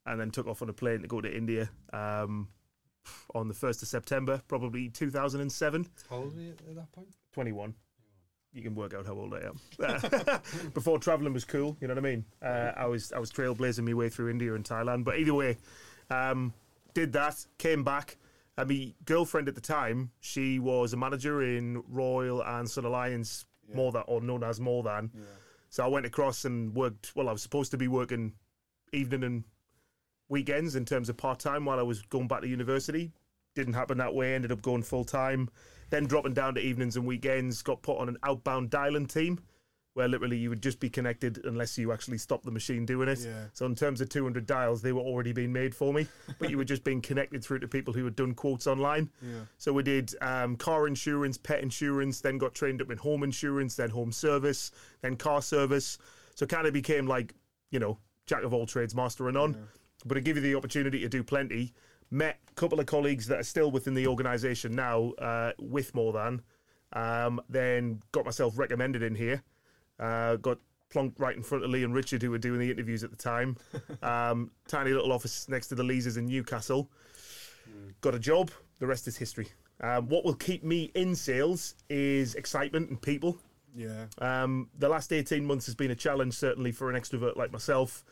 and 0.05 0.19
then 0.19 0.31
took 0.31 0.47
off 0.47 0.61
on 0.61 0.69
a 0.69 0.73
plane 0.73 1.01
to 1.01 1.07
go 1.07 1.21
to 1.21 1.33
India. 1.33 1.69
Um, 1.93 2.49
on 3.35 3.47
the 3.47 3.53
first 3.53 3.81
of 3.81 3.87
September, 3.87 4.41
probably 4.47 4.89
two 4.89 5.09
thousand 5.11 5.41
and 5.41 5.51
seven. 5.51 5.87
How 6.09 6.17
old 6.17 6.35
were 6.35 6.41
you 6.41 6.51
at 6.51 6.75
that 6.75 6.91
point? 6.91 7.07
21. 7.33 7.73
You 8.53 8.61
can 8.61 8.75
work 8.75 8.93
out 8.93 9.07
how 9.07 9.13
old 9.13 9.33
I 9.33 9.47
am. 9.47 9.59
Before 10.73 10.99
traveling 10.99 11.33
was 11.33 11.43
cool, 11.43 11.75
you 11.81 11.87
know 11.87 11.95
what 11.95 12.05
I 12.05 12.07
mean. 12.07 12.25
Uh, 12.41 12.71
I 12.77 12.85
was 12.85 13.11
I 13.11 13.19
was 13.19 13.31
trailblazing 13.31 13.83
my 13.83 13.93
way 13.95 14.09
through 14.09 14.29
India 14.29 14.53
and 14.53 14.63
Thailand, 14.63 15.03
but 15.05 15.17
either 15.17 15.33
way, 15.33 15.57
um, 16.11 16.53
did 16.93 17.13
that, 17.13 17.43
came 17.57 17.83
back. 17.83 18.17
And 18.55 18.69
my 18.69 18.93
girlfriend 19.05 19.47
at 19.47 19.55
the 19.55 19.61
time, 19.61 20.11
she 20.19 20.59
was 20.59 20.93
a 20.93 20.97
manager 20.97 21.41
in 21.41 21.81
Royal 21.87 22.43
and 22.43 22.69
Sun 22.69 22.85
Alliance, 22.85 23.45
Yeah. 23.67 23.75
more 23.77 23.91
than 23.91 24.03
or 24.05 24.21
known 24.21 24.43
as 24.43 24.59
more 24.59 24.83
than. 24.83 25.09
Yeah. 25.15 25.21
So 25.71 25.83
I 25.83 25.87
went 25.87 26.05
across 26.05 26.45
and 26.45 26.75
worked. 26.75 27.13
Well, 27.15 27.29
I 27.29 27.31
was 27.31 27.41
supposed 27.41 27.71
to 27.71 27.77
be 27.77 27.87
working 27.87 28.33
evening 28.91 29.23
and 29.23 29.43
weekends 30.33 30.75
in 30.75 30.83
terms 30.83 31.09
of 31.09 31.15
part 31.15 31.39
time 31.39 31.63
while 31.63 31.79
I 31.79 31.83
was 31.83 32.01
going 32.01 32.27
back 32.27 32.41
to 32.41 32.47
university. 32.47 33.11
Didn't 33.55 33.73
happen 33.73 33.99
that 33.99 34.15
way. 34.15 34.33
Ended 34.33 34.51
up 34.51 34.63
going 34.63 34.81
full 34.81 35.05
time. 35.05 35.47
Then 35.91 36.07
dropping 36.07 36.33
down 36.33 36.55
to 36.55 36.61
evenings 36.61 36.97
and 36.97 37.05
weekends. 37.05 37.61
Got 37.61 37.83
put 37.83 37.99
on 37.99 38.09
an 38.09 38.17
outbound 38.23 38.71
dialing 38.71 39.05
team, 39.05 39.39
where 39.93 40.07
literally 40.07 40.37
you 40.37 40.49
would 40.49 40.63
just 40.63 40.79
be 40.79 40.89
connected 40.89 41.39
unless 41.45 41.77
you 41.77 41.91
actually 41.91 42.17
stopped 42.17 42.45
the 42.45 42.51
machine 42.51 42.83
doing 42.83 43.07
it. 43.07 43.19
Yeah. 43.19 43.45
So 43.53 43.67
in 43.67 43.75
terms 43.75 44.01
of 44.01 44.09
200 44.09 44.47
dials, 44.47 44.81
they 44.81 44.91
were 44.91 45.01
already 45.01 45.33
being 45.33 45.53
made 45.53 45.75
for 45.75 45.93
me, 45.93 46.07
but 46.39 46.49
you 46.49 46.57
were 46.57 46.65
just 46.65 46.83
being 46.83 46.99
connected 46.99 47.43
through 47.43 47.59
to 47.59 47.67
people 47.67 47.93
who 47.93 48.03
had 48.03 48.15
done 48.15 48.33
quotes 48.33 48.65
online. 48.65 49.11
Yeah. 49.21 49.41
So 49.59 49.71
we 49.71 49.83
did 49.83 50.15
um, 50.19 50.55
car 50.55 50.87
insurance, 50.87 51.37
pet 51.37 51.61
insurance, 51.61 52.21
then 52.21 52.39
got 52.39 52.55
trained 52.55 52.81
up 52.81 52.89
in 52.89 52.97
home 52.97 53.21
insurance, 53.21 53.75
then 53.75 53.91
home 53.91 54.11
service, 54.11 54.71
then 55.01 55.15
car 55.15 55.43
service. 55.43 55.99
So 56.33 56.47
kind 56.47 56.65
of 56.65 56.73
became 56.73 57.05
like, 57.05 57.35
you 57.69 57.77
know, 57.77 57.99
jack 58.25 58.41
of 58.43 58.51
all 58.51 58.65
trades, 58.65 58.95
master 58.95 59.27
of 59.27 59.35
none. 59.35 59.53
Yeah. 59.53 59.59
But 60.05 60.17
it 60.17 60.21
gave 60.21 60.35
you 60.35 60.41
the 60.41 60.55
opportunity 60.55 60.99
to 60.99 61.09
do 61.09 61.23
plenty. 61.23 61.73
Met 62.11 62.39
a 62.49 62.53
couple 62.53 62.79
of 62.79 62.85
colleagues 62.85 63.27
that 63.27 63.39
are 63.39 63.43
still 63.43 63.71
within 63.71 63.93
the 63.93 64.07
organisation 64.07 64.73
now 64.73 65.11
uh, 65.13 65.51
with 65.59 65.95
More 65.95 66.13
Than. 66.13 66.41
Um, 66.93 67.41
then 67.49 68.01
got 68.11 68.25
myself 68.25 68.57
recommended 68.57 69.01
in 69.01 69.15
here. 69.15 69.43
Uh, 69.99 70.35
got 70.35 70.59
plonked 70.93 71.19
right 71.19 71.35
in 71.35 71.41
front 71.41 71.63
of 71.63 71.71
Lee 71.71 71.83
and 71.83 71.93
Richard, 71.93 72.21
who 72.21 72.29
were 72.29 72.37
doing 72.37 72.59
the 72.59 72.69
interviews 72.69 73.03
at 73.03 73.11
the 73.11 73.17
time. 73.17 73.57
Um, 74.03 74.51
tiny 74.67 74.91
little 74.91 75.13
office 75.13 75.47
next 75.47 75.67
to 75.67 75.75
the 75.75 75.83
Leasers 75.83 76.17
in 76.17 76.25
Newcastle. 76.25 76.89
Got 78.01 78.15
a 78.15 78.19
job. 78.19 78.51
The 78.79 78.87
rest 78.87 79.07
is 79.07 79.15
history. 79.15 79.47
Um, 79.79 80.09
what 80.09 80.25
will 80.25 80.33
keep 80.33 80.63
me 80.63 80.91
in 80.93 81.15
sales 81.15 81.75
is 81.89 82.35
excitement 82.35 82.89
and 82.89 83.01
people. 83.01 83.37
Yeah. 83.75 84.05
Um, 84.19 84.69
the 84.77 84.89
last 84.89 85.13
18 85.13 85.45
months 85.45 85.65
has 85.67 85.75
been 85.75 85.91
a 85.91 85.95
challenge, 85.95 86.33
certainly 86.33 86.71
for 86.71 86.89
an 86.89 86.99
extrovert 86.99 87.37
like 87.37 87.51
myself, 87.51 88.03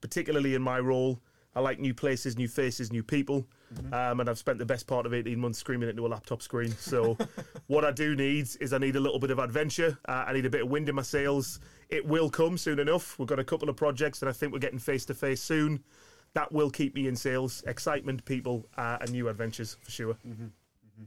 particularly 0.00 0.54
in 0.54 0.62
my 0.62 0.78
role. 0.78 1.20
I 1.58 1.60
like 1.60 1.80
new 1.80 1.92
places, 1.92 2.38
new 2.38 2.46
faces, 2.46 2.92
new 2.92 3.02
people. 3.02 3.44
Um, 3.92 4.20
and 4.20 4.30
I've 4.30 4.38
spent 4.38 4.60
the 4.60 4.64
best 4.64 4.86
part 4.86 5.06
of 5.06 5.12
18 5.12 5.36
months 5.40 5.58
screaming 5.58 5.88
into 5.88 6.06
a 6.06 6.08
laptop 6.08 6.40
screen. 6.40 6.70
So, 6.70 7.18
what 7.66 7.84
I 7.84 7.90
do 7.90 8.14
need 8.14 8.48
is 8.60 8.72
I 8.72 8.78
need 8.78 8.94
a 8.94 9.00
little 9.00 9.18
bit 9.18 9.32
of 9.32 9.40
adventure. 9.40 9.98
Uh, 10.08 10.24
I 10.28 10.34
need 10.34 10.46
a 10.46 10.50
bit 10.50 10.62
of 10.62 10.70
wind 10.70 10.88
in 10.88 10.94
my 10.94 11.02
sails. 11.02 11.58
It 11.88 12.06
will 12.06 12.30
come 12.30 12.56
soon 12.58 12.78
enough. 12.78 13.18
We've 13.18 13.26
got 13.26 13.40
a 13.40 13.44
couple 13.44 13.68
of 13.68 13.74
projects 13.74 14.20
that 14.20 14.28
I 14.28 14.32
think 14.32 14.52
we're 14.52 14.60
getting 14.60 14.78
face 14.78 15.04
to 15.06 15.14
face 15.14 15.42
soon. 15.42 15.82
That 16.34 16.52
will 16.52 16.70
keep 16.70 16.94
me 16.94 17.08
in 17.08 17.16
sales, 17.16 17.64
excitement, 17.66 18.24
people, 18.24 18.68
uh, 18.76 18.98
and 19.00 19.10
new 19.10 19.28
adventures 19.28 19.78
for 19.82 19.90
sure. 19.90 20.14
Mm-hmm. 20.14 20.44
Mm-hmm. 20.44 21.04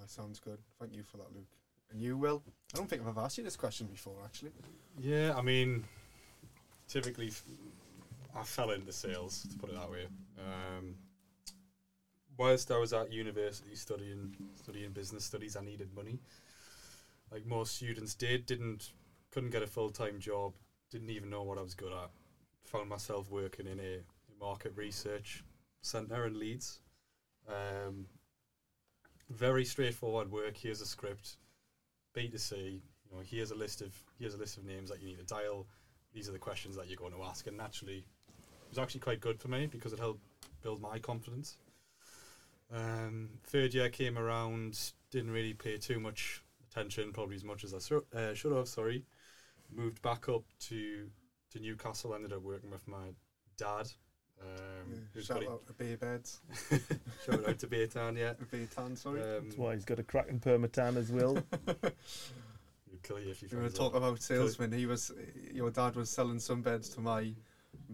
That 0.00 0.10
sounds 0.10 0.40
good. 0.40 0.58
Thank 0.80 0.96
you 0.96 1.04
for 1.04 1.18
that, 1.18 1.32
Luke. 1.32 1.46
And 1.92 2.02
you, 2.02 2.18
Will? 2.18 2.42
I 2.74 2.78
don't 2.78 2.90
think 2.90 3.02
I've 3.02 3.08
ever 3.08 3.20
asked 3.20 3.38
you 3.38 3.44
this 3.44 3.56
question 3.56 3.86
before, 3.86 4.16
actually. 4.24 4.50
Yeah, 5.00 5.34
I 5.36 5.40
mean, 5.42 5.84
typically, 6.88 7.28
f- 7.28 7.44
I 8.36 8.42
fell 8.42 8.70
into 8.70 8.92
sales 8.92 9.46
to 9.50 9.56
put 9.58 9.70
it 9.70 9.76
that 9.76 9.90
way. 9.90 10.06
Um, 10.38 10.96
whilst 12.36 12.70
I 12.70 12.78
was 12.78 12.92
at 12.92 13.12
university 13.12 13.74
studying 13.74 14.34
studying 14.56 14.92
business 14.92 15.24
studies, 15.24 15.56
I 15.56 15.64
needed 15.64 15.94
money. 15.94 16.18
Like 17.30 17.46
most 17.46 17.76
students 17.76 18.14
did, 18.14 18.46
didn't 18.46 18.92
couldn't 19.30 19.50
get 19.50 19.62
a 19.62 19.66
full 19.66 19.90
time 19.90 20.18
job, 20.18 20.54
didn't 20.90 21.10
even 21.10 21.30
know 21.30 21.42
what 21.42 21.58
I 21.58 21.62
was 21.62 21.74
good 21.74 21.92
at. 21.92 22.10
Found 22.64 22.88
myself 22.88 23.30
working 23.30 23.66
in 23.66 23.80
a 23.80 24.00
market 24.40 24.72
research 24.76 25.44
centre 25.82 26.26
in 26.26 26.38
Leeds. 26.38 26.80
Um, 27.48 28.06
very 29.30 29.64
straightforward 29.64 30.30
work. 30.30 30.56
Here's 30.56 30.80
a 30.80 30.86
script, 30.86 31.36
B 32.14 32.28
to 32.28 32.38
C. 32.38 32.82
You 33.04 33.16
know, 33.16 33.22
here's 33.24 33.50
a 33.50 33.54
list 33.54 33.80
of 33.80 33.94
here's 34.18 34.34
a 34.34 34.38
list 34.38 34.56
of 34.56 34.64
names 34.64 34.90
that 34.90 35.00
you 35.00 35.08
need 35.08 35.18
to 35.18 35.24
dial. 35.24 35.66
These 36.12 36.28
are 36.28 36.32
the 36.32 36.38
questions 36.38 36.76
that 36.76 36.88
you're 36.88 36.96
going 36.96 37.12
to 37.12 37.22
ask, 37.24 37.46
and 37.46 37.56
naturally, 37.56 38.04
was 38.74 38.82
actually 38.82 39.00
quite 39.00 39.20
good 39.20 39.38
for 39.40 39.46
me 39.48 39.66
because 39.66 39.92
it 39.92 40.00
helped 40.00 40.20
build 40.62 40.80
my 40.80 40.98
confidence. 40.98 41.58
Um, 42.72 43.30
third 43.44 43.72
year 43.72 43.88
came 43.88 44.18
around, 44.18 44.78
didn't 45.12 45.30
really 45.30 45.54
pay 45.54 45.76
too 45.76 46.00
much 46.00 46.42
attention, 46.70 47.12
probably 47.12 47.36
as 47.36 47.44
much 47.44 47.62
as 47.62 47.72
I 47.72 47.78
sur- 47.78 48.04
uh, 48.14 48.34
should 48.34 48.50
have. 48.52 48.66
Sorry, 48.66 49.04
moved 49.72 50.02
back 50.02 50.28
up 50.28 50.42
to 50.68 51.08
to 51.52 51.60
Newcastle. 51.60 52.14
Ended 52.14 52.32
up 52.32 52.42
working 52.42 52.70
with 52.70 52.86
my 52.88 53.10
dad. 53.56 53.86
Um, 54.42 54.48
Yeah, 54.90 54.98
who's 55.12 55.26
Shout 55.26 55.46
out 55.46 55.64
to 55.68 55.72
Bay 55.74 55.94
Beds. 55.94 56.40
a, 56.72 56.74
shout 57.24 57.48
out 57.48 57.58
to 57.60 57.68
Baytown, 57.68 58.18
yeah. 58.18 58.32
Bay 58.50 58.66
Tan, 58.74 58.96
sorry. 58.96 59.22
Um, 59.22 59.44
That's 59.44 59.56
why 59.56 59.74
he's 59.74 59.84
got 59.84 60.00
a 60.00 60.02
cracking 60.02 60.40
permatan 60.40 60.96
as 60.96 61.12
well. 61.12 61.34
He'd 62.90 63.02
kill 63.04 63.20
you 63.20 63.30
if 63.30 63.40
you 63.40 63.48
you 63.52 63.58
want 63.58 63.70
found 63.70 63.74
to 63.74 63.78
talk 63.78 63.94
out. 63.94 63.98
about 63.98 64.20
salesman? 64.22 64.72
He 64.72 64.86
was, 64.86 65.12
your 65.52 65.70
dad 65.70 65.94
was 65.94 66.10
selling 66.10 66.40
some 66.40 66.64
sunbeds 66.64 66.92
to 66.96 67.00
my 67.00 67.32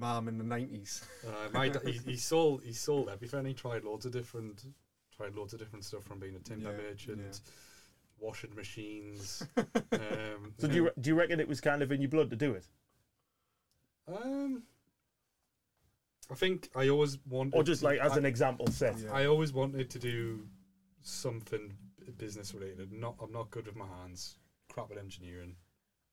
mum 0.01 0.27
in 0.29 0.39
the 0.39 0.45
90s. 0.45 1.03
Uh, 1.27 1.31
my 1.53 1.69
da- 1.69 1.81
he, 1.81 1.93
he 1.93 2.17
sold 2.17 2.63
he 2.65 2.73
sold 2.73 3.09
everything. 3.09 3.45
He 3.45 3.55
tried 3.55 3.85
loads 3.85 4.07
of 4.07 4.13
different 4.13 4.65
tried 5.17 5.35
loads 5.37 5.53
of 5.53 5.59
different 5.59 5.85
stuff 5.85 6.03
from 6.05 6.19
being 6.19 6.35
a 6.35 6.39
timber 6.39 6.71
Yeah, 6.73 6.77
merchant, 6.89 7.21
yeah. 7.23 7.39
washing 8.19 8.55
machines. 8.55 9.47
um, 9.57 10.55
So 10.59 10.67
do 10.69 10.75
you, 10.75 10.85
re- 10.85 10.91
do 11.01 11.11
you 11.11 11.15
reckon 11.15 11.39
it 11.41 11.47
was 11.49 11.61
kind 11.61 11.83
of 11.83 11.93
in 11.93 12.01
your 12.01 12.09
blood 12.11 12.31
to 12.31 12.37
do 12.37 12.53
it? 12.55 12.67
um, 14.09 14.63
I 16.31 16.35
think 16.35 16.71
I 16.75 16.89
always 16.89 17.19
wanted, 17.29 17.55
or 17.55 17.63
just 17.63 17.81
to- 17.81 17.87
like 17.89 18.01
as 18.01 18.13
I- 18.13 18.17
an 18.19 18.25
example 18.25 18.67
set. 18.69 18.97
Yeah. 18.99 19.13
I 19.13 19.27
always 19.27 19.53
wanted 19.53 19.91
to 19.91 19.99
do 19.99 20.47
something 21.03 21.73
business 22.19 22.55
related. 22.55 22.93
Not 22.93 23.15
I'm 23.23 23.33
not 23.33 23.51
good 23.51 23.67
with 23.67 23.77
my 23.77 23.87
hands. 24.03 24.37
Crap 24.73 24.91
at 24.91 24.99
engineering. 24.99 25.55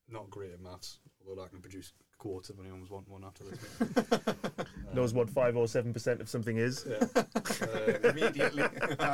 Not 0.09 0.29
great 0.29 0.51
at 0.51 0.61
maths. 0.61 0.99
Although 1.27 1.43
I 1.43 1.47
can 1.47 1.59
produce 1.61 1.93
quotes 2.17 2.49
if 2.49 2.59
anyone's 2.59 2.89
wanting 2.89 3.11
one 3.13 3.23
after 3.23 3.43
this. 3.43 4.55
Knows 4.93 5.13
what 5.13 5.29
five 5.29 5.55
or 5.55 5.67
seven 5.67 5.93
percent 5.93 6.21
of 6.21 6.29
something 6.29 6.57
is. 6.57 6.85
Yeah. 6.89 7.05
Um, 7.15 8.05
Immediately, 8.11 8.63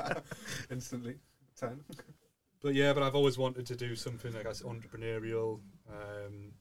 instantly, 0.71 1.15
ten. 1.59 1.81
but 2.61 2.73
yeah, 2.73 2.93
but 2.93 3.03
I've 3.03 3.15
always 3.15 3.37
wanted 3.37 3.65
to 3.67 3.75
do 3.75 3.95
something 3.95 4.35
I 4.35 4.43
guess 4.43 4.61
entrepreneurial. 4.61 5.59
Um, 5.89 6.53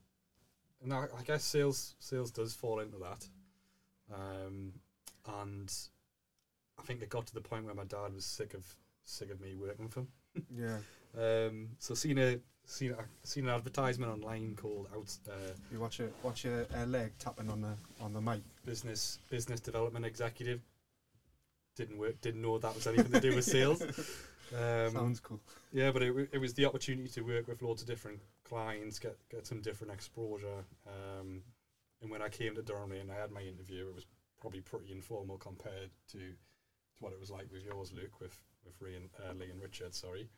and 0.83 0.93
I, 0.93 1.05
I 1.19 1.23
guess 1.25 1.45
sales 1.45 1.95
sales 1.99 2.31
does 2.31 2.55
fall 2.55 2.81
into 2.81 2.99
that. 2.99 3.27
Um, 4.13 4.73
and 5.41 5.73
I 6.79 6.83
think 6.83 7.03
it 7.03 7.09
got 7.09 7.27
to 7.27 7.35
the 7.35 7.41
point 7.41 7.65
where 7.65 7.75
my 7.75 7.85
dad 7.85 8.15
was 8.15 8.25
sick 8.25 8.55
of 8.55 8.67
sick 9.05 9.31
of 9.31 9.41
me 9.41 9.55
working 9.55 9.85
with 9.87 9.95
him. 9.95 10.09
Yeah, 10.55 10.79
Um, 11.19 11.69
so 11.79 11.95
seen 11.95 12.19
a 12.19 12.39
seen 12.65 12.93
a, 12.93 13.05
seen 13.27 13.45
an 13.45 13.55
advertisement 13.55 14.13
online 14.13 14.55
called 14.57 14.87
out 14.95 15.13
uh, 15.29 15.53
you 15.71 15.79
watch 15.81 16.01
it, 16.01 16.15
watch 16.23 16.45
your 16.45 16.67
uh, 16.77 16.87
leg 16.87 17.13
tapping 17.19 17.51
on 17.51 17.61
the 17.61 17.75
on 18.01 18.13
the 18.13 18.21
mic. 18.21 18.41
business 18.65 19.19
business 19.31 19.61
development 19.61 20.05
executive. 20.07 20.61
Didn't 21.77 21.99
work. 21.99 22.21
Didn't 22.21 22.43
know 22.43 22.59
that 22.59 22.75
was 22.75 22.87
anything 22.87 23.13
to 23.13 23.21
do 23.21 23.35
with 23.35 23.45
sales. 23.57 23.83
Um, 24.55 24.91
Sounds 24.93 25.21
cool. 25.21 25.41
yeah, 25.73 25.91
but 25.91 26.03
it, 26.03 26.29
it 26.33 26.39
was 26.39 26.53
the 26.53 26.67
opportunity 26.67 27.09
to 27.09 27.23
work 27.23 27.49
with 27.49 27.63
loads 27.63 27.81
of 27.81 27.89
different 27.89 28.21
clients, 28.45 28.99
get 28.99 29.17
get 29.31 29.47
some 29.47 29.61
different 29.63 29.93
exposure. 29.93 30.65
Um, 30.87 31.43
and 32.03 32.11
when 32.11 32.21
I 32.21 32.29
came 32.29 32.55
to 32.57 32.63
Durham 32.63 32.93
and 32.93 33.11
I 33.11 33.15
had 33.15 33.31
my 33.31 33.41
interview, 33.41 33.89
it 33.89 33.95
was 33.95 34.05
probably 34.41 34.61
pretty 34.61 34.91
informal 34.93 35.39
compared 35.39 35.91
to, 36.11 36.19
to 36.19 36.25
what 37.01 37.13
it 37.13 37.21
was 37.21 37.31
like 37.31 37.47
with 37.53 37.65
yours, 37.65 37.93
Luke, 37.93 38.21
with 38.21 38.37
with 38.65 38.75
Ray 38.81 38.97
and, 38.97 39.09
uh, 39.27 39.33
Lee 39.33 39.51
and 39.51 39.63
Richard. 39.63 39.95
Sorry, 39.95 40.29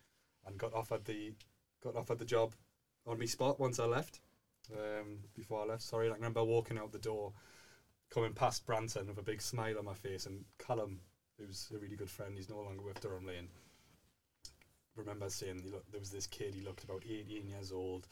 and 0.47 0.59
got 0.59 0.75
offered 0.75 1.05
the 1.05 1.33
got 1.83 1.97
offered 1.97 2.19
the 2.19 2.25
job 2.25 2.55
on 3.07 3.19
me 3.19 3.27
spot 3.27 3.61
once 3.61 3.79
I 3.79 3.85
left. 3.85 4.21
Um, 4.73 5.19
before 5.35 5.63
I 5.63 5.67
left, 5.67 5.83
sorry, 5.83 6.09
I 6.09 6.15
remember 6.15 6.43
walking 6.43 6.79
out 6.79 6.93
the 6.93 6.99
door, 6.99 7.33
coming 8.11 8.33
past 8.33 8.67
Branton 8.67 9.09
with 9.09 9.19
a 9.19 9.23
big 9.23 9.43
smile 9.43 9.79
on 9.79 9.85
my 9.85 9.93
face, 9.93 10.25
and 10.25 10.45
Callum, 10.59 11.01
who's 11.39 11.71
a 11.75 11.79
really 11.79 11.97
good 11.97 12.11
friend, 12.11 12.35
he's 12.35 12.49
no 12.49 12.61
longer 12.61 12.83
with 12.83 13.01
Durham 13.01 13.27
Lane. 13.27 13.49
Remember 14.97 15.29
saying 15.29 15.63
there 15.91 16.01
was 16.01 16.11
this 16.11 16.27
kid, 16.27 16.55
he 16.55 16.63
looked 16.63 16.85
about 16.85 17.03
18 17.05 17.47
years 17.47 17.73
old, 17.73 18.07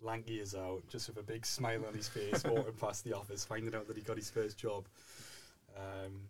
lanky 0.00 0.40
as 0.40 0.54
out, 0.54 0.82
just 0.88 1.08
with 1.08 1.18
a 1.18 1.22
big 1.22 1.44
smile 1.44 1.84
on 1.86 1.94
his 1.94 2.08
face, 2.08 2.42
walking 2.44 2.72
past 2.80 3.04
the 3.04 3.14
office, 3.14 3.44
finding 3.44 3.74
out 3.74 3.86
that 3.88 3.96
he 3.96 4.02
got 4.02 4.16
his 4.16 4.30
first 4.30 4.56
job. 4.56 4.86
Um, 5.76 6.22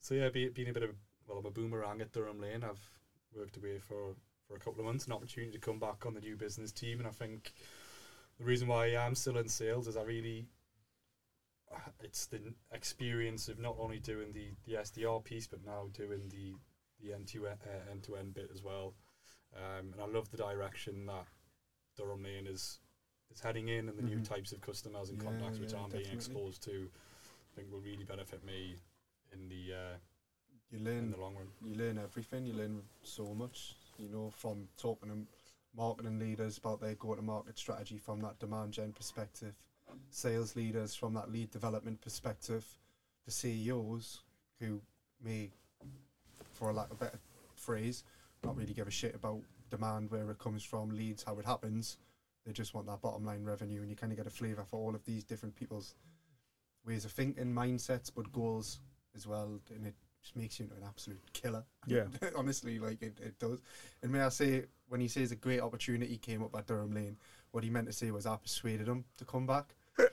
so 0.00 0.14
yeah, 0.14 0.28
be, 0.30 0.48
being 0.48 0.68
a 0.68 0.72
bit 0.72 0.84
of 0.84 0.94
well, 1.28 1.38
I'm 1.38 1.46
a 1.46 1.50
boomerang 1.50 2.00
at 2.00 2.12
Durham 2.12 2.40
Lane. 2.40 2.62
I've 2.62 2.95
worked 3.36 3.56
away 3.56 3.78
for 3.78 4.14
for 4.48 4.56
a 4.56 4.60
couple 4.60 4.80
of 4.80 4.86
months, 4.86 5.06
an 5.06 5.12
opportunity 5.12 5.52
to 5.52 5.58
come 5.58 5.80
back 5.80 6.06
on 6.06 6.14
the 6.14 6.20
new 6.20 6.36
business 6.36 6.70
team, 6.72 6.98
and 7.00 7.08
I 7.08 7.10
think 7.10 7.52
the 8.38 8.44
reason 8.44 8.68
why 8.68 8.86
I 8.94 9.06
am 9.06 9.14
still 9.14 9.38
in 9.38 9.48
sales 9.48 9.88
is 9.88 9.96
I 9.96 10.02
really 10.02 10.46
it's 12.00 12.26
the 12.26 12.40
experience 12.72 13.48
of 13.48 13.58
not 13.58 13.76
only 13.78 13.98
doing 13.98 14.32
the, 14.32 14.48
the 14.64 14.78
SDR 14.78 15.22
piece 15.24 15.46
but 15.46 15.64
now 15.64 15.88
doing 15.92 16.28
the 16.28 16.54
the 17.02 17.12
end 17.12 17.26
to 17.28 17.46
end 17.46 17.58
uh, 17.66 17.90
end 17.90 18.02
to 18.04 18.16
end 18.16 18.34
bit 18.34 18.50
as 18.54 18.62
well. 18.62 18.94
Um, 19.54 19.92
and 19.92 20.00
I 20.00 20.06
love 20.06 20.30
the 20.30 20.36
direction 20.36 21.06
that 21.06 21.26
Durham 21.96 22.22
Lane 22.22 22.46
is 22.46 22.78
is 23.32 23.40
heading 23.40 23.68
in, 23.68 23.88
and 23.88 23.98
the 23.98 24.02
new 24.02 24.18
Mhm. 24.18 24.24
types 24.28 24.52
of 24.52 24.60
customers 24.60 25.10
and 25.10 25.20
Yeah, 25.20 25.26
contacts 25.28 25.58
which 25.58 25.72
yeah, 25.72 25.80
I'm 25.80 25.90
being 25.90 26.12
exposed 26.12 26.62
to. 26.64 26.88
I 27.52 27.56
think 27.56 27.70
will 27.72 27.80
really 27.80 28.04
benefit 28.04 28.44
me 28.44 28.76
in 29.32 29.48
the 29.48 29.74
uh, 29.74 29.96
You 30.76 30.84
learn 30.84 31.04
in 31.04 31.10
the 31.10 31.16
long 31.16 31.34
run. 31.34 31.46
you 31.64 31.74
learn 31.74 31.98
everything. 31.98 32.44
You 32.44 32.52
learn 32.52 32.82
so 33.02 33.24
much. 33.34 33.76
You 33.98 34.10
know, 34.10 34.30
from 34.36 34.68
talking 34.76 35.08
to 35.08 35.16
marketing 35.74 36.18
leaders 36.18 36.58
about 36.58 36.82
their 36.82 36.94
go-to-market 36.96 37.58
strategy 37.58 37.96
from 37.96 38.20
that 38.20 38.38
demand 38.38 38.72
gen 38.72 38.92
perspective, 38.92 39.54
sales 40.10 40.54
leaders 40.54 40.94
from 40.94 41.14
that 41.14 41.32
lead 41.32 41.50
development 41.50 42.02
perspective, 42.02 42.66
the 43.24 43.30
CEOs 43.30 44.20
who 44.60 44.82
may, 45.24 45.48
for 46.52 46.68
a 46.68 46.74
lack 46.74 46.90
of 46.90 47.00
a 47.00 47.04
better 47.04 47.20
phrase, 47.54 48.04
not 48.44 48.54
really 48.54 48.74
give 48.74 48.86
a 48.86 48.90
shit 48.90 49.14
about 49.14 49.40
demand, 49.70 50.10
where 50.10 50.30
it 50.30 50.38
comes 50.38 50.62
from, 50.62 50.90
leads, 50.90 51.22
how 51.22 51.38
it 51.38 51.46
happens. 51.46 51.96
They 52.44 52.52
just 52.52 52.74
want 52.74 52.86
that 52.88 53.00
bottom 53.00 53.24
line 53.24 53.44
revenue, 53.44 53.80
and 53.80 53.88
you 53.88 53.96
kind 53.96 54.12
of 54.12 54.18
get 54.18 54.26
a 54.26 54.30
flavour 54.30 54.64
for 54.68 54.78
all 54.78 54.94
of 54.94 55.04
these 55.06 55.24
different 55.24 55.56
people's 55.56 55.94
ways 56.86 57.06
of 57.06 57.12
thinking, 57.12 57.46
mindsets, 57.46 58.10
but 58.14 58.30
goals 58.30 58.80
as 59.14 59.26
well, 59.26 59.58
and 59.74 59.86
it 59.86 59.94
just 60.26 60.36
makes 60.36 60.58
you 60.58 60.64
into 60.64 60.74
an 60.76 60.82
absolute 60.86 61.20
killer. 61.32 61.64
Yeah. 61.88 62.06
honestly, 62.36 62.80
like 62.80 63.00
it, 63.00 63.16
it 63.22 63.38
does. 63.38 63.60
And 64.02 64.10
may 64.10 64.20
I 64.20 64.28
say, 64.28 64.64
when 64.88 65.00
he 65.00 65.06
says 65.06 65.30
a 65.30 65.36
great 65.36 65.60
opportunity 65.60 66.16
came 66.16 66.42
up 66.42 66.52
at 66.56 66.66
Durham 66.66 66.92
Lane, 66.92 67.16
what 67.52 67.62
he 67.62 67.70
meant 67.70 67.86
to 67.86 67.92
say 67.92 68.10
was 68.10 68.26
I 68.26 68.34
persuaded 68.36 68.88
him 68.88 69.04
to 69.18 69.24
come 69.24 69.46
back. 69.46 69.66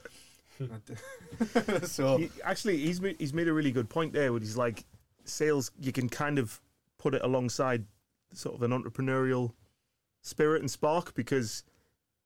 So 1.84 2.18
He- 2.18 2.30
actually, 2.44 2.76
he's 2.78 3.00
made, 3.00 3.16
he's 3.18 3.34
made 3.34 3.48
a 3.48 3.52
really 3.52 3.72
good 3.72 3.88
point 3.88 4.12
there. 4.12 4.30
Where 4.32 4.40
he's 4.40 4.56
like, 4.56 4.84
sales, 5.24 5.72
you 5.80 5.90
can 5.90 6.08
kind 6.08 6.38
of 6.38 6.60
put 6.98 7.12
it 7.14 7.22
alongside 7.24 7.84
sort 8.32 8.54
of 8.54 8.62
an 8.62 8.70
entrepreneurial 8.70 9.52
spirit 10.22 10.60
and 10.62 10.70
spark 10.70 11.12
because 11.14 11.64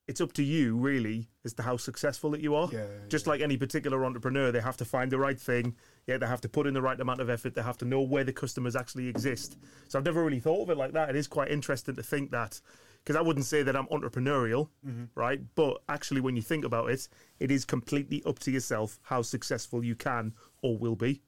it's 0.09 0.21
up 0.21 0.33
to 0.33 0.43
you 0.43 0.77
really 0.77 1.29
as 1.45 1.53
to 1.55 1.63
how 1.63 1.77
successful 1.77 2.31
that 2.31 2.41
you 2.41 2.55
are. 2.55 2.69
yeah, 2.73 2.87
Just 3.09 3.27
yeah. 3.27 3.31
like 3.33 3.41
any 3.43 3.57
particular 3.59 4.05
entrepreneur, 4.05 4.51
they 4.51 4.61
have 4.61 4.77
to 4.79 4.85
find 4.85 5.13
the 5.13 5.19
right 5.19 5.39
thing. 5.39 5.77
Yeah, 6.07 6.17
they 6.17 6.27
have 6.27 6.41
to 6.41 6.49
put 6.49 6.67
in 6.67 6.75
the 6.75 6.81
right 6.83 6.99
amount 6.99 7.21
of 7.21 7.29
effort. 7.29 7.55
They 7.55 7.63
have 7.63 7.77
to 7.79 7.85
know 7.85 8.01
where 8.01 8.25
the 8.25 8.33
customers 8.33 8.75
actually 8.75 9.07
exist. 9.09 9.59
So 9.89 9.99
I've 9.99 10.05
never 10.07 10.25
really 10.25 10.41
thought 10.41 10.63
of 10.63 10.71
it 10.71 10.79
like 10.79 10.93
that. 10.93 11.11
It 11.11 11.17
is 11.17 11.29
quite 11.29 11.51
interesting 11.51 11.95
to 11.95 12.03
think 12.03 12.31
that 12.31 12.61
because 13.05 13.17
I 13.17 13.21
wouldn't 13.21 13.47
say 13.47 13.63
that 13.63 13.77
I'm 13.77 13.87
entrepreneurial, 13.89 14.71
Mhm. 14.87 15.09
right? 15.15 15.41
But 15.55 15.83
actually, 15.89 16.21
when 16.23 16.37
you 16.37 16.43
think 16.43 16.65
about 16.65 16.91
it, 16.91 17.07
it 17.39 17.51
is 17.51 17.65
completely 17.65 18.23
up 18.25 18.39
to 18.41 18.51
yourself 18.51 18.99
how 19.03 19.23
successful 19.23 19.85
you 19.85 19.95
can 19.95 20.35
or 20.63 20.77
will 20.79 20.97
be. 20.97 21.23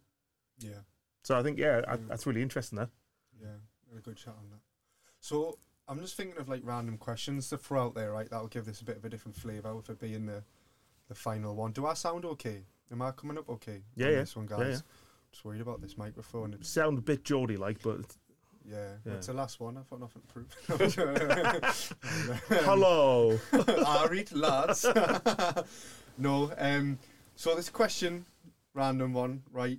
yeah, 0.58 0.80
So 1.22 1.38
I 1.38 1.42
think, 1.42 1.58
yeah, 1.58 1.82
I, 1.86 1.96
that's 1.96 2.26
really 2.26 2.42
interesting. 2.42 2.76
There. 2.76 2.90
yeah, 3.40 3.56
a 3.96 4.00
good 4.00 4.16
chat 4.16 4.34
on 4.38 4.48
that. 4.50 4.60
So 5.20 5.58
I'm 5.90 5.98
just 6.00 6.16
thinking 6.16 6.40
of 6.40 6.48
like 6.48 6.60
random 6.64 6.96
questions 6.96 7.48
to 7.50 7.58
throw 7.58 7.82
out 7.86 7.94
there, 7.96 8.12
right? 8.12 8.30
That'll 8.30 8.46
give 8.46 8.64
this 8.64 8.80
a 8.80 8.84
bit 8.84 8.96
of 8.96 9.04
a 9.04 9.08
different 9.08 9.36
flavour 9.36 9.74
with 9.74 9.90
it 9.90 9.98
being 9.98 10.24
the 10.26 10.44
the 11.08 11.14
final 11.16 11.56
one. 11.56 11.72
Do 11.72 11.84
I 11.86 11.94
sound 11.94 12.24
okay? 12.24 12.62
Am 12.92 13.02
I 13.02 13.10
coming 13.10 13.36
up 13.36 13.48
okay? 13.50 13.82
Yeah, 13.96 14.06
on 14.06 14.12
yeah. 14.12 14.18
This 14.20 14.36
one, 14.36 14.46
Yeah, 14.48 14.56
guys. 14.56 14.68
yeah. 14.68 14.80
Just 15.32 15.44
worried 15.44 15.60
about 15.60 15.80
this 15.80 15.98
microphone. 15.98 16.54
It's, 16.54 16.68
Sound 16.68 16.98
a 16.98 17.00
bit 17.00 17.24
Geordie 17.24 17.56
like, 17.56 17.82
but 17.82 18.00
yeah, 18.64 18.92
Yeah. 19.04 19.14
it's 19.14 19.26
the 19.26 19.32
last 19.32 19.58
one. 19.58 19.76
I've 19.76 19.90
got 19.90 20.00
nothing 20.00 20.22
to 20.22 20.28
prove. 20.28 20.54
hello. 22.48 23.38
I 23.52 24.06
read 24.08 24.30
lads. 24.32 24.84
no, 26.18 26.52
um, 26.58 26.98
so 27.34 27.54
this 27.56 27.68
question, 27.68 28.24
random 28.74 29.12
one, 29.12 29.42
right? 29.52 29.78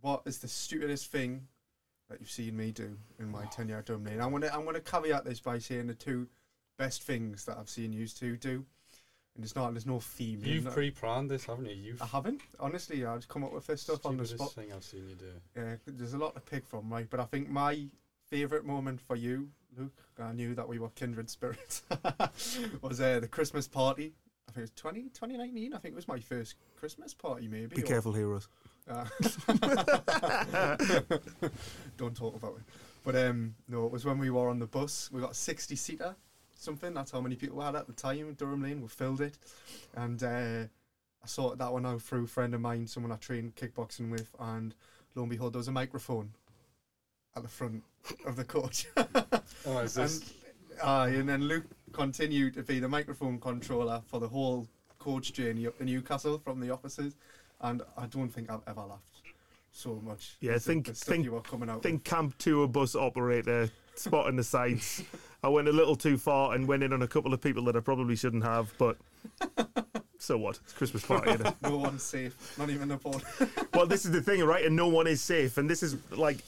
What 0.00 0.22
is 0.26 0.38
the 0.38 0.48
stupidest 0.48 1.10
thing 1.10 1.48
that 2.12 2.20
you've 2.20 2.30
seen 2.30 2.56
me 2.56 2.70
do 2.70 2.96
in 3.18 3.30
my 3.30 3.44
tenure 3.46 3.78
at 3.78 3.86
Dumley? 3.86 4.12
And 4.12 4.22
I'm 4.22 4.30
gonna 4.30 4.50
I'm 4.52 4.64
gonna 4.64 4.80
caveat 4.80 5.24
this 5.24 5.40
by 5.40 5.58
saying 5.58 5.86
the 5.86 5.94
two 5.94 6.28
best 6.78 7.02
things 7.02 7.44
that 7.46 7.56
I've 7.58 7.68
seen 7.68 7.92
you 7.92 8.06
two 8.06 8.36
do. 8.36 8.64
And 9.34 9.42
it's 9.42 9.56
not 9.56 9.72
there's 9.72 9.86
no 9.86 9.98
theme. 9.98 10.42
You've 10.44 10.70
pre-planned 10.70 11.30
this, 11.30 11.46
haven't 11.46 11.66
you? 11.66 11.74
You've 11.74 12.02
I 12.02 12.06
haven't 12.06 12.42
honestly. 12.60 13.04
I 13.04 13.16
just 13.16 13.28
come 13.28 13.44
up 13.44 13.52
with 13.52 13.66
this 13.66 13.80
stuff 13.80 14.04
on 14.04 14.18
the 14.18 14.26
stupidest 14.26 14.52
spot. 14.52 14.64
thing 14.64 14.72
I've 14.74 14.84
seen 14.84 15.08
you 15.08 15.14
do. 15.14 15.32
Yeah, 15.56 15.76
there's 15.86 16.12
a 16.12 16.18
lot 16.18 16.34
to 16.34 16.40
pick 16.40 16.66
from, 16.66 16.92
right? 16.92 17.08
But 17.08 17.20
I 17.20 17.24
think 17.24 17.48
my 17.48 17.86
favourite 18.28 18.66
moment 18.66 19.00
for 19.00 19.16
you, 19.16 19.48
Luke, 19.76 19.96
I 20.18 20.32
knew 20.32 20.54
that 20.54 20.68
we 20.68 20.78
were 20.78 20.90
kindred 20.90 21.30
spirits, 21.30 21.82
was 22.82 23.00
uh, 23.00 23.20
the 23.20 23.28
Christmas 23.28 23.66
party. 23.66 24.12
I 24.48 24.52
think 24.52 24.58
it 24.58 24.60
was 24.62 24.70
20, 24.72 25.02
2019. 25.14 25.72
I 25.72 25.78
think 25.78 25.92
it 25.92 25.96
was 25.96 26.08
my 26.08 26.20
first 26.20 26.56
Christmas 26.76 27.14
party, 27.14 27.48
maybe. 27.48 27.76
Be 27.76 27.82
or- 27.82 27.86
careful, 27.86 28.12
heroes. 28.12 28.48
Uh, 28.88 29.04
don't 31.96 32.16
talk 32.16 32.34
about 32.36 32.56
it. 32.56 32.62
But 33.04 33.16
um, 33.16 33.54
no, 33.68 33.86
it 33.86 33.92
was 33.92 34.04
when 34.04 34.18
we 34.18 34.30
were 34.30 34.48
on 34.48 34.58
the 34.58 34.66
bus. 34.66 35.10
We 35.12 35.20
got 35.20 35.32
a 35.32 35.34
60 35.34 35.76
seater, 35.76 36.14
something. 36.54 36.94
That's 36.94 37.10
how 37.10 37.20
many 37.20 37.36
people 37.36 37.58
we 37.58 37.64
had 37.64 37.74
at 37.74 37.86
the 37.86 37.92
time. 37.92 38.32
Durham 38.34 38.62
Lane, 38.62 38.80
we 38.80 38.88
filled 38.88 39.20
it. 39.20 39.38
And 39.96 40.22
uh, 40.22 40.66
I 41.22 41.26
sorted 41.26 41.58
that 41.60 41.72
one 41.72 41.86
out 41.86 42.02
through 42.02 42.24
a 42.24 42.28
friend 42.28 42.54
of 42.54 42.60
mine, 42.60 42.86
someone 42.86 43.12
I 43.12 43.16
trained 43.16 43.56
kickboxing 43.56 44.10
with. 44.10 44.28
And 44.38 44.74
lo 45.14 45.22
and 45.22 45.30
behold, 45.30 45.54
there 45.54 45.58
was 45.58 45.68
a 45.68 45.72
microphone 45.72 46.30
at 47.36 47.42
the 47.42 47.48
front 47.48 47.82
of 48.26 48.36
the 48.36 48.44
coach. 48.44 48.86
Oh, 49.64 49.78
is 49.78 49.96
and, 49.96 50.08
this? 50.08 50.34
aye, 50.82 51.10
and 51.10 51.28
then 51.28 51.42
Luke 51.42 51.66
continued 51.92 52.54
to 52.54 52.64
be 52.64 52.80
the 52.80 52.88
microphone 52.88 53.38
controller 53.38 54.02
for 54.08 54.18
the 54.18 54.26
whole 54.26 54.66
coach 54.98 55.32
journey 55.32 55.68
up 55.68 55.78
to 55.78 55.84
Newcastle 55.84 56.40
from 56.42 56.58
the 56.58 56.70
offices. 56.70 57.14
And 57.62 57.82
I 57.96 58.06
don't 58.06 58.28
think 58.28 58.50
I've 58.50 58.62
ever 58.66 58.80
laughed 58.82 59.02
so 59.70 60.00
much. 60.04 60.36
Yeah, 60.40 60.54
with 60.54 60.64
think- 60.64 60.86
think- 60.96 61.24
you 61.24 61.32
were 61.32 61.40
coming 61.40 61.68
out. 61.68 61.76
with. 61.76 61.82
think 61.84 62.04
camp 62.04 62.36
tour 62.38 62.66
bus 62.68 62.94
operator 62.94 63.70
spotting 63.94 64.36
the 64.36 64.44
sights. 64.44 65.02
I 65.42 65.48
went 65.48 65.68
a 65.68 65.72
little 65.72 65.96
too 65.96 66.18
far 66.18 66.54
and 66.54 66.66
went 66.68 66.82
in 66.82 66.92
on 66.92 67.02
a 67.02 67.08
couple 67.08 67.32
of 67.32 67.40
people 67.40 67.64
that 67.64 67.76
I 67.76 67.80
probably 67.80 68.16
shouldn't 68.16 68.44
have, 68.44 68.72
but 68.78 68.96
so 70.18 70.36
what? 70.38 70.58
It's 70.64 70.72
Christmas 70.72 71.04
party. 71.04 71.30
Isn't 71.30 71.46
it? 71.46 71.54
No 71.62 71.76
one's 71.78 72.02
safe. 72.02 72.56
Not 72.58 72.70
even 72.70 72.88
the 72.88 72.96
board. 72.96 73.22
well, 73.74 73.86
this 73.86 74.04
is 74.04 74.10
the 74.12 74.22
thing, 74.22 74.42
right? 74.44 74.64
And 74.64 74.76
no 74.76 74.88
one 74.88 75.06
is 75.06 75.20
safe. 75.20 75.58
And 75.58 75.68
this 75.68 75.82
is 75.82 75.96
like, 76.10 76.38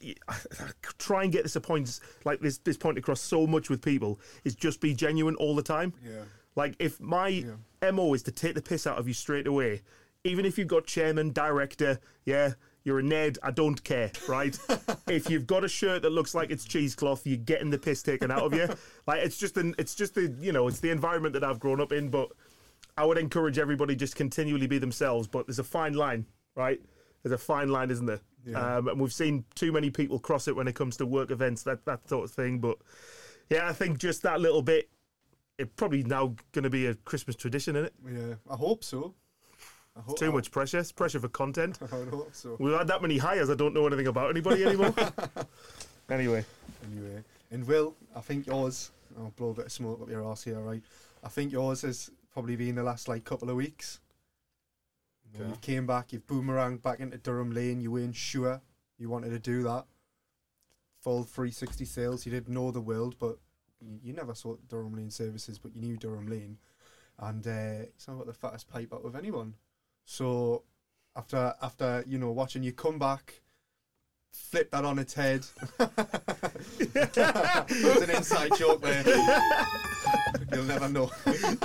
try 0.98 1.24
and 1.24 1.32
get 1.32 1.42
this 1.42 1.56
point, 1.58 2.00
like 2.24 2.40
this 2.40 2.58
this 2.58 2.76
point 2.76 2.98
across 2.98 3.20
so 3.20 3.46
much 3.46 3.70
with 3.70 3.80
people 3.82 4.20
is 4.44 4.54
just 4.54 4.80
be 4.80 4.94
genuine 4.94 5.34
all 5.36 5.54
the 5.54 5.62
time. 5.62 5.92
yeah. 6.04 6.22
Like 6.56 6.76
if 6.78 7.00
my 7.00 7.44
mo 7.82 8.14
is 8.14 8.22
to 8.24 8.30
take 8.32 8.54
the 8.54 8.62
piss 8.62 8.86
out 8.86 8.96
of 8.98 9.08
you 9.08 9.14
straight 9.14 9.48
away, 9.48 9.82
even 10.24 10.46
if 10.46 10.58
you've 10.58 10.68
got 10.68 10.86
chairman, 10.86 11.30
director, 11.30 12.00
yeah, 12.24 12.54
you're 12.82 12.98
a 12.98 13.02
Ned, 13.02 13.38
I 13.42 13.50
don't 13.50 13.82
care, 13.84 14.10
right? 14.28 14.58
if 15.08 15.30
you've 15.30 15.46
got 15.46 15.64
a 15.64 15.68
shirt 15.68 16.02
that 16.02 16.10
looks 16.10 16.34
like 16.34 16.50
it's 16.50 16.64
cheesecloth, 16.64 17.26
you're 17.26 17.36
getting 17.36 17.70
the 17.70 17.78
piss 17.78 18.02
taken 18.02 18.30
out 18.30 18.42
of 18.42 18.54
you. 18.54 18.68
Like 19.06 19.22
it's 19.22 19.36
just 19.36 19.58
an, 19.58 19.74
it's 19.76 19.94
just 19.94 20.14
the, 20.14 20.34
you 20.40 20.50
know, 20.50 20.66
it's 20.66 20.80
the 20.80 20.88
environment 20.88 21.34
that 21.34 21.44
I've 21.44 21.60
grown 21.60 21.78
up 21.78 21.92
in. 21.92 22.08
But 22.08 22.30
I 22.96 23.04
would 23.04 23.18
encourage 23.18 23.58
everybody 23.58 23.94
just 23.94 24.16
continually 24.16 24.66
be 24.66 24.78
themselves. 24.78 25.28
But 25.28 25.46
there's 25.46 25.58
a 25.58 25.64
fine 25.64 25.92
line, 25.92 26.24
right? 26.54 26.80
There's 27.22 27.34
a 27.34 27.38
fine 27.38 27.68
line, 27.68 27.90
isn't 27.90 28.06
there? 28.06 28.20
Yeah. 28.46 28.76
Um, 28.76 28.88
and 28.88 28.98
we've 28.98 29.12
seen 29.12 29.44
too 29.54 29.72
many 29.72 29.90
people 29.90 30.18
cross 30.18 30.48
it 30.48 30.56
when 30.56 30.68
it 30.68 30.74
comes 30.74 30.96
to 30.96 31.06
work 31.06 31.30
events, 31.30 31.64
that 31.64 31.84
that 31.84 32.08
sort 32.08 32.24
of 32.24 32.30
thing. 32.30 32.60
But 32.60 32.78
yeah, 33.50 33.68
I 33.68 33.74
think 33.74 33.98
just 33.98 34.22
that 34.22 34.40
little 34.40 34.62
bit, 34.62 34.88
it 35.58 35.76
probably 35.76 36.02
now 36.02 36.34
going 36.52 36.62
to 36.62 36.70
be 36.70 36.86
a 36.86 36.94
Christmas 36.94 37.36
tradition, 37.36 37.76
isn't 37.76 37.86
it? 37.86 37.94
Yeah. 38.10 38.34
I 38.50 38.56
hope 38.56 38.84
so. 38.84 39.14
Hope, 40.00 40.18
Too 40.18 40.32
much 40.32 40.50
pressure. 40.50 40.78
It's 40.78 40.90
pressure 40.92 41.20
for 41.20 41.28
content. 41.28 41.78
I 41.82 41.86
hope 41.86 42.30
so. 42.32 42.56
We've 42.58 42.76
had 42.76 42.88
that 42.88 43.00
many 43.00 43.16
hires. 43.16 43.48
I 43.48 43.54
don't 43.54 43.72
know 43.72 43.86
anything 43.86 44.08
about 44.08 44.30
anybody 44.30 44.64
anymore. 44.64 44.92
anyway, 46.10 46.44
Anyway, 46.92 47.22
and 47.50 47.66
Will, 47.66 47.94
I 48.14 48.20
think 48.20 48.46
yours. 48.46 48.90
I'll 49.16 49.30
blow 49.36 49.50
a 49.50 49.54
bit 49.54 49.66
of 49.66 49.72
smoke 49.72 50.02
up 50.02 50.10
your 50.10 50.24
arse 50.24 50.42
here, 50.42 50.58
right? 50.58 50.82
I 51.22 51.28
think 51.28 51.52
yours 51.52 51.82
has 51.82 52.10
probably 52.32 52.56
been 52.56 52.74
the 52.74 52.82
last 52.82 53.06
like 53.08 53.24
couple 53.24 53.48
of 53.48 53.56
weeks. 53.56 54.00
You, 55.32 55.40
know, 55.40 55.50
you 55.50 55.56
came 55.60 55.86
back, 55.86 56.12
you've 56.12 56.26
boomeranged 56.26 56.82
back 56.82 57.00
into 57.00 57.16
Durham 57.18 57.52
Lane. 57.52 57.80
You 57.80 57.92
weren't 57.92 58.16
sure 58.16 58.60
you 58.98 59.08
wanted 59.08 59.30
to 59.30 59.38
do 59.38 59.62
that. 59.62 59.84
Full 61.00 61.22
360 61.22 61.84
sales. 61.84 62.26
You 62.26 62.32
didn't 62.32 62.52
know 62.52 62.70
the 62.70 62.80
world, 62.80 63.16
but 63.18 63.38
you, 63.80 63.98
you 64.02 64.12
never 64.12 64.34
saw 64.34 64.56
Durham 64.68 64.94
Lane 64.94 65.10
services, 65.10 65.58
but 65.58 65.74
you 65.74 65.80
knew 65.80 65.96
Durham 65.96 66.26
Lane, 66.26 66.58
and 67.18 67.46
uh, 67.46 67.84
it's 67.84 68.08
not 68.08 68.18
got 68.18 68.26
the 68.26 68.32
fattest 68.32 68.68
pipe 68.68 68.92
out 68.92 69.04
of 69.04 69.14
anyone. 69.14 69.54
So 70.04 70.62
after 71.16 71.54
after 71.62 72.04
you 72.06 72.18
know 72.18 72.32
watching 72.32 72.62
you 72.62 72.72
come 72.72 72.98
back, 72.98 73.42
flip 74.30 74.70
that 74.72 74.84
on 74.84 74.98
its 74.98 75.14
head. 75.14 75.44
There's 76.92 78.02
an 78.02 78.10
inside 78.10 78.52
joke 78.56 78.82
there. 78.82 79.02
You'll 80.52 80.64
never 80.64 80.88
know. 80.88 81.10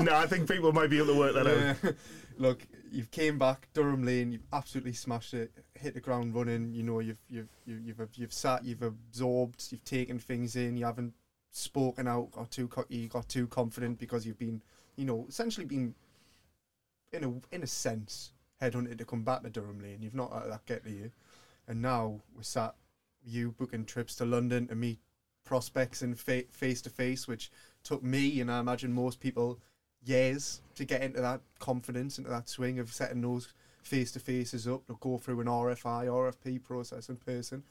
no, 0.02 0.16
I 0.16 0.26
think 0.26 0.50
people 0.50 0.72
might 0.72 0.90
be 0.90 0.98
able 0.98 1.14
to 1.14 1.20
work 1.20 1.34
that 1.36 1.48
out. 1.48 1.94
Look, 2.38 2.66
you've 2.92 3.12
came 3.12 3.38
back 3.38 3.68
Durham 3.74 4.06
Lane. 4.06 4.32
You've 4.32 4.48
absolutely 4.54 4.94
smashed 4.94 5.34
it. 5.34 5.52
Hit 5.74 5.94
the 5.94 6.00
ground 6.00 6.34
running. 6.34 6.72
You 6.74 6.84
know, 6.84 7.00
you've 7.00 7.18
you've 7.30 7.50
you've 7.66 7.86
you've, 7.86 8.10
you've 8.16 8.34
sat. 8.34 8.64
You've 8.64 8.82
absorbed. 8.82 9.66
You've 9.72 9.84
taken 9.84 10.20
things 10.20 10.56
in. 10.56 10.78
You 10.78 10.86
haven't 10.86 11.14
spoken 11.52 12.08
out. 12.08 12.32
Got 12.32 12.52
too 12.52 12.68
co- 12.68 12.86
you 12.90 13.08
got 13.08 13.28
too 13.28 13.48
confident 13.48 14.00
because 14.00 14.26
you've 14.26 14.40
been, 14.40 14.62
you 14.96 15.06
know, 15.06 15.26
essentially 15.28 15.66
been, 15.66 15.94
in 17.12 17.24
a 17.24 17.56
in 17.56 17.64
a 17.64 17.68
sense, 17.68 18.34
headhunted 18.62 18.98
to 18.98 19.06
come 19.06 19.24
back 19.24 19.44
to 19.44 19.50
Durham 19.50 19.82
Lane. 19.82 20.02
You've 20.02 20.16
not 20.16 20.34
let 20.34 20.50
that 20.50 20.66
get 20.66 20.84
to 20.84 20.92
you, 20.92 21.12
and 21.68 21.82
now 21.82 22.22
we're 22.36 22.44
sat. 22.44 22.76
You 23.26 23.52
booking 23.52 23.86
trips 23.86 24.16
to 24.16 24.26
London 24.26 24.68
to 24.68 24.76
meet 24.76 25.00
prospects 25.44 26.02
and 26.02 26.18
face 26.18 26.82
to 26.82 26.90
face, 26.90 27.28
which 27.28 27.52
took 27.84 28.04
me 28.04 28.40
and 28.40 28.52
I 28.52 28.60
imagine 28.60 28.94
most 28.94 29.20
people 29.20 29.60
years 30.06 30.62
to 30.76 30.86
get 30.86 31.02
into 31.02 31.22
that 31.22 31.42
confidence, 31.60 32.18
into 32.18 32.30
that 32.30 32.48
swing 32.48 32.80
of 32.80 32.94
setting 32.94 33.22
those 33.22 33.54
face 33.82 34.12
to 34.14 34.20
faces 34.20 34.68
up, 34.68 34.86
to 34.88 34.98
go 35.02 35.18
through 35.18 35.42
an 35.42 35.48
RFI, 35.48 36.06
RFP 36.06 36.64
process 36.64 37.10
in 37.10 37.18
person, 37.18 37.64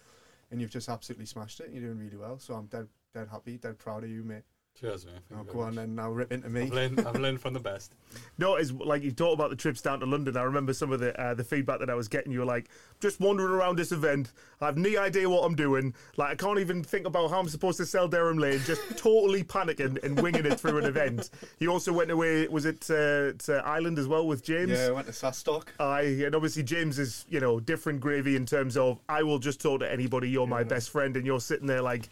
and 0.50 0.60
you've 0.60 0.70
just 0.70 0.88
absolutely 0.88 1.26
smashed 1.26 1.60
it. 1.60 1.70
You're 1.72 1.84
doing 1.84 1.98
really 1.98 2.16
well, 2.16 2.38
so 2.38 2.54
I'm 2.54 2.66
dead, 2.66 2.88
dead 3.14 3.28
happy, 3.30 3.56
dead 3.56 3.78
proud 3.78 4.04
of 4.04 4.10
you, 4.10 4.24
mate. 4.24 4.42
Cheers, 4.80 5.06
man. 5.06 5.14
Now 5.30 5.36
Thank 5.38 5.48
you 5.48 5.54
go 5.54 5.60
on 5.60 5.66
much. 5.66 5.74
then, 5.76 5.94
now 5.96 6.10
rip 6.10 6.30
into 6.30 6.48
me. 6.48 6.62
I've 6.62 6.72
learned, 6.72 7.00
I've 7.00 7.16
learned 7.16 7.40
from 7.40 7.52
the 7.52 7.60
best. 7.60 7.94
No, 8.40 8.54
it's 8.54 8.70
like 8.70 9.02
you 9.02 9.10
talked 9.10 9.34
about 9.34 9.50
the 9.50 9.56
trips 9.56 9.82
down 9.82 9.98
to 10.00 10.06
London. 10.06 10.36
I 10.36 10.42
remember 10.42 10.72
some 10.72 10.92
of 10.92 11.00
the 11.00 11.18
uh, 11.20 11.34
the 11.34 11.42
feedback 11.42 11.80
that 11.80 11.90
I 11.90 11.94
was 11.94 12.06
getting. 12.06 12.30
You 12.30 12.40
were 12.40 12.44
like, 12.44 12.68
just 13.00 13.18
wandering 13.18 13.50
around 13.50 13.76
this 13.76 13.90
event. 13.90 14.32
I 14.60 14.66
have 14.66 14.76
no 14.76 14.88
idea 15.00 15.28
what 15.28 15.44
I'm 15.44 15.56
doing. 15.56 15.92
Like, 16.16 16.30
I 16.30 16.34
can't 16.36 16.60
even 16.60 16.84
think 16.84 17.06
about 17.06 17.30
how 17.30 17.40
I'm 17.40 17.48
supposed 17.48 17.78
to 17.78 17.86
sell 17.86 18.06
Durham 18.06 18.38
Lane. 18.38 18.60
Just 18.64 18.80
totally 18.96 19.42
panicking 19.42 20.02
and 20.04 20.20
winging 20.22 20.46
it 20.46 20.58
through 20.60 20.78
an 20.78 20.84
event. 20.84 21.30
You 21.58 21.70
also 21.72 21.92
went 21.92 22.10
away. 22.12 22.46
Was 22.46 22.64
it 22.64 22.88
uh, 22.90 23.32
to 23.32 23.62
Ireland 23.64 23.98
as 23.98 24.06
well 24.06 24.26
with 24.26 24.44
James? 24.44 24.70
Yeah, 24.70 24.86
I 24.86 24.90
went 24.92 25.06
to 25.08 25.12
SaaStock. 25.12 25.64
I 25.80 26.02
and 26.02 26.34
obviously 26.34 26.62
James 26.62 26.98
is 26.98 27.26
you 27.28 27.40
know 27.40 27.58
different 27.58 28.00
gravy 28.00 28.36
in 28.36 28.46
terms 28.46 28.76
of 28.76 29.00
I 29.08 29.24
will 29.24 29.40
just 29.40 29.60
talk 29.60 29.80
to 29.80 29.90
anybody. 29.90 30.30
You're 30.30 30.46
my 30.46 30.62
best 30.62 30.90
friend, 30.90 31.16
and 31.16 31.26
you're 31.26 31.40
sitting 31.40 31.66
there 31.66 31.82
like, 31.82 32.08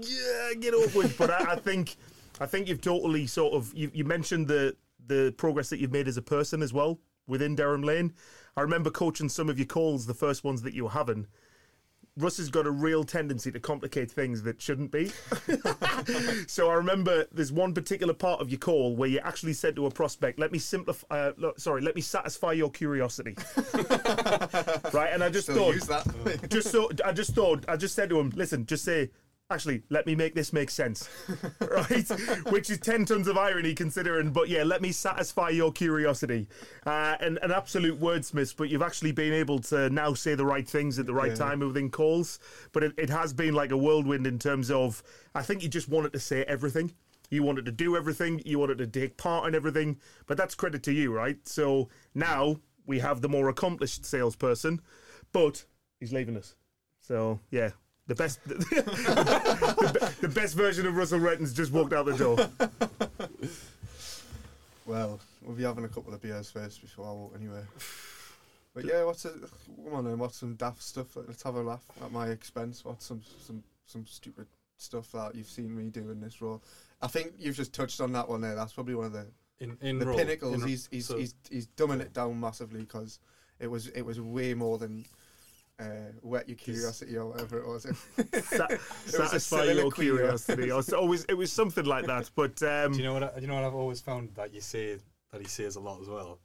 yeah, 0.00 0.54
get 0.58 0.74
over 0.74 1.04
it. 1.04 1.16
But 1.16 1.30
I, 1.30 1.52
I 1.52 1.56
think 1.56 1.96
I 2.40 2.46
think 2.46 2.68
you've 2.68 2.80
totally 2.80 3.26
sort 3.26 3.54
of 3.54 3.72
you, 3.74 3.90
you 3.92 4.04
mentioned 4.04 4.48
the 4.48 4.76
the 5.06 5.34
progress 5.36 5.70
that 5.70 5.78
you've 5.78 5.92
made 5.92 6.08
as 6.08 6.16
a 6.16 6.22
person 6.22 6.62
as 6.62 6.72
well 6.72 6.98
within 7.26 7.54
Durham 7.54 7.82
Lane. 7.82 8.14
I 8.56 8.62
remember 8.62 8.90
coaching 8.90 9.28
some 9.28 9.48
of 9.48 9.58
your 9.58 9.66
calls, 9.66 10.06
the 10.06 10.14
first 10.14 10.44
ones 10.44 10.62
that 10.62 10.74
you 10.74 10.84
were 10.84 10.90
having. 10.90 11.26
Russ 12.18 12.38
has 12.38 12.50
got 12.50 12.66
a 12.66 12.70
real 12.70 13.04
tendency 13.04 13.52
to 13.52 13.60
complicate 13.60 14.10
things 14.10 14.42
that 14.42 14.60
shouldn't 14.60 14.90
be. 14.90 15.12
so 16.48 16.68
I 16.68 16.74
remember 16.74 17.26
there's 17.30 17.52
one 17.52 17.72
particular 17.72 18.12
part 18.12 18.40
of 18.40 18.50
your 18.50 18.58
call 18.58 18.96
where 18.96 19.08
you 19.08 19.20
actually 19.20 19.52
said 19.52 19.76
to 19.76 19.86
a 19.86 19.90
prospect, 19.90 20.38
"Let 20.38 20.50
me 20.50 20.58
simplify. 20.58 21.06
Uh, 21.28 21.32
look, 21.36 21.60
sorry, 21.60 21.80
let 21.80 21.94
me 21.94 22.00
satisfy 22.00 22.52
your 22.52 22.70
curiosity." 22.70 23.36
right, 24.92 25.10
and 25.12 25.22
I 25.22 25.30
just 25.30 25.48
Still 25.48 25.72
thought, 25.72 26.06
just 26.50 26.72
so 26.72 26.90
I 27.04 27.12
just 27.12 27.34
thought 27.34 27.64
I 27.68 27.76
just 27.76 27.94
said 27.94 28.08
to 28.10 28.18
him, 28.18 28.32
"Listen, 28.34 28.66
just 28.66 28.84
say." 28.84 29.10
Actually, 29.50 29.82
let 29.88 30.04
me 30.04 30.14
make 30.14 30.34
this 30.34 30.52
make 30.52 30.68
sense, 30.68 31.08
right? 31.70 32.06
Which 32.50 32.68
is 32.68 32.78
ten 32.78 33.06
tons 33.06 33.26
of 33.28 33.38
irony 33.38 33.74
considering, 33.74 34.30
but 34.30 34.50
yeah, 34.50 34.62
let 34.62 34.82
me 34.82 34.92
satisfy 34.92 35.48
your 35.48 35.72
curiosity. 35.72 36.46
Uh, 36.84 37.16
and 37.20 37.38
an 37.40 37.50
absolute 37.50 37.98
wordsmith, 37.98 38.54
but 38.58 38.68
you've 38.68 38.82
actually 38.82 39.10
been 39.12 39.32
able 39.32 39.58
to 39.60 39.88
now 39.88 40.12
say 40.12 40.34
the 40.34 40.44
right 40.44 40.68
things 40.68 40.98
at 40.98 41.06
the 41.06 41.14
right 41.14 41.30
Yeah. 41.30 41.36
time 41.36 41.60
within 41.60 41.88
calls. 41.88 42.38
But 42.72 42.82
it, 42.82 42.92
it 42.98 43.08
has 43.08 43.32
been 43.32 43.54
like 43.54 43.70
a 43.70 43.76
whirlwind 43.78 44.26
in 44.26 44.38
terms 44.38 44.70
of, 44.70 45.02
I 45.34 45.40
think 45.40 45.62
you 45.62 45.70
just 45.70 45.88
wanted 45.88 46.12
to 46.12 46.20
say 46.20 46.42
everything. 46.44 46.92
You 47.30 47.42
wanted 47.42 47.64
to 47.64 47.72
do 47.72 47.96
everything. 47.96 48.42
You 48.44 48.58
wanted 48.58 48.76
to 48.78 48.86
take 48.86 49.16
part 49.16 49.48
in 49.48 49.54
everything. 49.54 49.98
But 50.26 50.36
that's 50.36 50.54
credit 50.54 50.82
to 50.82 50.92
you, 50.92 51.10
right? 51.10 51.38
So 51.48 51.88
now 52.14 52.60
we 52.84 52.98
have 52.98 53.22
the 53.22 53.30
more 53.30 53.48
accomplished 53.48 54.04
salesperson, 54.04 54.82
but 55.32 55.64
he's 56.00 56.12
leaving 56.12 56.36
us. 56.36 56.54
So 57.00 57.40
yeah, 57.50 57.70
the 58.08 58.14
best, 58.16 58.42
the, 58.48 58.56
be- 58.56 60.26
the 60.26 60.28
best 60.34 60.54
version 60.56 60.86
of 60.86 60.96
Russell 60.96 61.20
Renton's 61.20 61.54
just 61.54 61.70
walked 61.72 61.92
out 61.92 62.06
the 62.06 62.16
door. 62.16 62.36
Well, 64.86 65.20
we'll 65.42 65.54
be 65.56 65.62
having 65.64 65.84
a 65.84 65.88
couple 65.88 66.14
of 66.14 66.20
beers 66.22 66.50
first 66.50 66.80
before 66.80 67.06
I 67.06 67.12
walk 67.12 67.34
anyway. 67.38 67.62
But 68.74 68.84
yeah, 68.84 69.02
what's 69.02 69.24
it? 69.24 69.32
Come 69.84 69.94
on 69.94 70.04
then, 70.04 70.18
what's 70.18 70.36
some 70.36 70.54
daft 70.54 70.82
stuff? 70.82 71.16
Let's 71.16 71.42
have 71.42 71.56
a 71.56 71.62
laugh 71.62 71.82
at 72.00 72.12
my 72.12 72.28
expense. 72.28 72.84
What's 72.84 73.06
some 73.06 73.22
some 73.44 73.64
some 73.86 74.06
stupid 74.06 74.46
stuff 74.76 75.10
that 75.12 75.34
you've 75.34 75.48
seen 75.48 75.74
me 75.76 75.88
do 75.88 76.10
in 76.10 76.20
this 76.20 76.40
role? 76.40 76.62
I 77.02 77.08
think 77.08 77.32
you've 77.40 77.56
just 77.56 77.72
touched 77.72 78.00
on 78.00 78.12
that 78.12 78.28
one 78.28 78.40
there. 78.40 78.54
That's 78.54 78.74
probably 78.74 78.94
one 78.94 79.06
of 79.06 79.12
the 79.14 79.26
In, 79.58 79.76
in 79.80 79.98
the 79.98 80.06
role- 80.06 80.16
pinnacles. 80.16 80.62
in- 80.62 80.68
he's 80.68 80.86
he's, 80.92 81.06
so- 81.08 81.16
he's 81.18 81.34
he's 81.50 81.66
dumbing 81.76 82.00
it 82.00 82.12
down 82.12 82.38
massively 82.38 82.80
because 82.82 83.18
it 83.58 83.66
was 83.68 83.88
it 83.88 84.02
was 84.02 84.20
way 84.20 84.54
more 84.54 84.78
than 84.78 85.04
uh, 85.80 85.84
whet 86.22 86.48
your 86.48 86.56
curiosity 86.56 87.16
or 87.16 87.26
whatever 87.26 87.58
it 87.58 87.66
was. 87.66 87.82
Sa- 88.44 88.66
a 88.70 88.78
satisfy 89.08 89.64
your 89.64 89.90
curiosity. 89.90 90.70
Or, 90.70 90.82
so 90.82 90.98
always, 90.98 91.24
it 91.24 91.34
was 91.34 91.52
something 91.52 91.84
like 91.84 92.06
that. 92.06 92.30
But 92.34 92.62
um, 92.62 92.92
Do 92.92 92.98
you 92.98 93.04
know 93.04 93.14
what? 93.14 93.22
I, 93.22 93.34
do 93.36 93.40
you 93.42 93.46
know 93.48 93.54
what 93.54 93.64
I've 93.64 93.74
always 93.74 94.00
found 94.00 94.30
that 94.34 94.52
you 94.52 94.60
say 94.60 94.98
that 95.32 95.40
he 95.40 95.46
says 95.46 95.76
a 95.76 95.80
lot 95.80 96.00
as 96.00 96.08
well? 96.08 96.38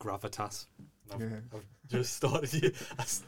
Gravitas. 0.00 0.66
I've, 1.12 1.20
Yeah. 1.20 1.28
I've 1.54 1.66
just 1.88 2.16
started. 2.16 2.52
You, 2.54 2.72
I 2.98 3.02
s- 3.02 3.22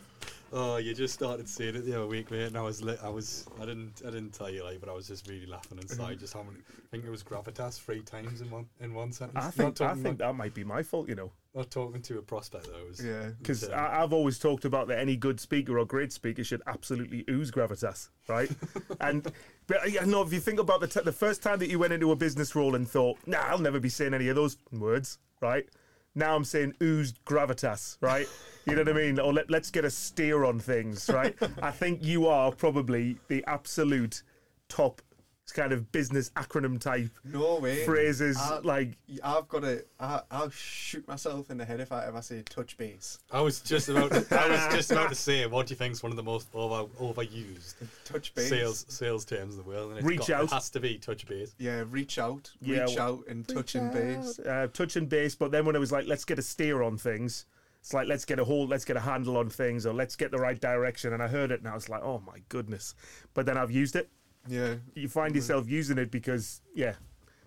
oh, 0.55 0.77
you 0.77 0.95
just 0.95 1.13
started 1.13 1.49
seeing 1.49 1.75
it 1.75 1.85
the 1.85 1.95
other 1.95 2.07
week, 2.07 2.31
mate. 2.31 2.45
And 2.45 2.57
I 2.57 2.63
was, 2.63 2.83
li- 2.83 2.97
I 3.03 3.09
was, 3.09 3.47
I 3.61 3.67
didn't, 3.67 4.01
I 4.07 4.11
didn't 4.11 4.31
tell 4.31 4.49
you 4.49 4.65
like, 4.65 4.81
but 4.81 4.89
I 4.89 4.93
was 4.93 5.09
just 5.09 5.29
really 5.29 5.47
laughing 5.47 5.79
inside. 5.79 6.13
Mm-hmm. 6.13 6.21
just 6.21 6.33
how 6.33 6.43
many? 6.43 6.59
I 6.59 6.87
think 6.91 7.05
it 7.05 7.11
was 7.11 7.23
gravitas 7.23 7.81
three 7.81 8.01
times 8.01 8.41
in 8.41 8.51
one 8.51 8.67
in 8.81 8.95
one 8.95 9.13
sentence. 9.13 9.45
I 9.45 9.51
think 9.51 9.81
I 9.81 9.95
think 9.95 10.05
not, 10.05 10.19
that 10.19 10.35
might 10.35 10.55
be 10.55 10.65
my 10.65 10.83
fault. 10.83 11.09
You 11.09 11.17
know. 11.17 11.33
not 11.55 11.71
talking 11.71 12.01
to 12.03 12.19
a 12.19 12.23
prospect 12.23 12.69
though. 12.69 12.87
Was, 12.87 13.05
yeah. 13.05 13.31
Because 13.39 13.69
I've 13.69 14.13
always 14.13 14.39
talked 14.39 14.65
about 14.65 14.89
that 14.89 14.99
any 14.99 15.17
good 15.17 15.41
speaker 15.41 15.79
or 15.79 15.85
great 15.85 16.13
speaker 16.13 16.45
should 16.45 16.63
absolutely 16.67 17.25
ooze 17.29 17.51
gravitas, 17.51 18.11
right? 18.29 18.51
and 19.01 19.31
but 19.67 19.83
uh, 19.83 19.87
yeah, 19.87 20.05
no, 20.05 20.23
if 20.23 20.33
you 20.33 20.41
think 20.41 20.61
about 20.61 20.81
the 20.81 20.89
t- 20.89 21.01
the 21.05 21.13
first 21.13 21.43
time 21.43 21.59
that 21.59 21.69
you 21.69 21.79
went 21.79 21.93
into 21.93 22.13
a 22.13 22.17
business 22.17 22.55
role 22.55 22.77
and 22.77 22.89
thought, 22.89 23.19
"Nah, 23.27 23.39
I'll 23.39 23.59
never 23.59 23.81
be 23.81 23.89
saying 23.89 24.15
any 24.15 24.29
of 24.29 24.37
those 24.37 24.57
words," 24.73 25.19
right? 25.41 25.69
Now 26.15 26.37
I'm 26.37 26.45
saying 26.45 26.75
oozed 26.83 27.25
gravitas, 27.25 27.97
right? 28.01 28.29
You 28.67 28.75
know 28.75 28.83
what 28.83 28.89
I 28.89 28.93
mean? 28.93 29.19
Or 29.19 29.33
let, 29.33 29.51
let's 29.51 29.71
get 29.71 29.85
a 29.85 29.91
steer 29.91 30.45
on 30.45 30.61
things, 30.61 31.11
right? 31.13 31.37
I 31.63 31.71
think 31.71 32.03
you 32.03 32.29
are 32.29 32.53
probably 32.53 33.19
the 33.29 33.45
absolute 33.47 34.23
top 34.69 35.03
It's 35.45 35.53
kind 35.53 35.73
of 35.73 35.93
business 35.93 36.31
acronym 36.31 36.81
type 36.81 37.11
No 37.23 37.59
way. 37.59 37.85
phrases. 37.85 38.39
I- 38.39 38.61
like, 38.61 38.97
I've 39.23 39.47
got 39.47 39.61
to. 39.61 39.85
I, 40.01 40.23
I'll 40.31 40.49
shoot 40.49 41.07
myself 41.07 41.51
in 41.51 41.59
the 41.59 41.67
head 41.67 41.81
if 41.81 41.93
I 41.93 42.07
ever 42.07 42.23
say 42.23 42.41
touch 42.49 42.79
base. 42.79 43.19
I 43.31 43.43
was 43.43 43.61
just 43.61 43.91
about. 43.91 44.11
I 44.33 44.49
was 44.49 44.75
just 44.75 44.91
about 44.91 45.11
to 45.11 45.15
say, 45.15 45.45
what 45.47 45.67
do 45.67 45.73
you 45.73 45.77
think 45.77 45.93
is 45.93 46.03
one 46.03 46.11
of 46.13 46.17
the 46.17 46.23
most 46.23 46.49
over, 46.55 46.89
overused 46.99 47.75
Touch 48.07 48.35
base. 48.35 48.49
sales 48.49 48.87
sales 48.89 49.27
terms 49.27 49.59
in 49.59 49.63
the 49.63 49.69
world? 49.69 49.91
And 49.91 49.99
it's 49.99 50.07
Reach 50.07 50.29
got, 50.29 50.31
out. 50.31 50.45
It 50.45 50.51
has 50.53 50.71
to 50.71 50.81
be 50.81 50.97
touch 50.97 51.27
base. 51.27 51.55
Yeah, 51.59 51.85
reach 51.91 52.19
out. 52.19 52.51
Yeah, 52.63 52.85
reach 52.85 52.97
well- 52.97 53.09
out 53.19 53.27
and 53.29 53.47
touch 53.47 53.75
and 53.75 53.93
base. 53.93 54.39
uh, 54.39 54.69
touch 54.73 54.97
and 54.97 55.11
base. 55.11 55.35
But 55.35 55.51
then 55.51 55.67
when 55.67 55.77
it 55.77 55.79
was 55.81 55.93
like, 55.93 56.07
let's 56.07 56.25
get 56.25 56.39
a 56.39 56.43
steer 56.43 56.83
on 56.83 56.97
things, 56.97 57.45
it's 57.83 57.93
like, 57.93 58.09
let's 58.09 58.25
get 58.25 58.39
a 58.39 58.45
hold, 58.47 58.71
let's 58.71 58.87
get 58.87 58.97
a 58.97 59.01
handle 59.01 59.37
on 59.37 59.51
things, 59.51 59.85
or 59.85 59.93
let's 59.93 60.17
get 60.17 60.31
the 60.31 60.39
right 60.39 60.59
direction. 60.59 61.13
And 61.13 61.23
I 61.23 61.29
heard 61.29 61.51
it 61.51 61.61
and 61.61 61.69
I 61.69 61.75
was 61.75 61.91
like, 61.91 62.03
oh 62.03 62.23
my 62.27 62.39
goodness. 62.49 62.95
But 63.35 63.45
then 63.45 63.59
I've 63.59 63.71
used 63.71 63.95
it. 63.95 64.09
Yeah. 64.49 64.75
You 64.95 65.09
find 65.09 65.35
yourself 65.35 65.69
using 65.69 65.99
it 65.99 66.11
because, 66.11 66.61
yeah, 66.75 66.95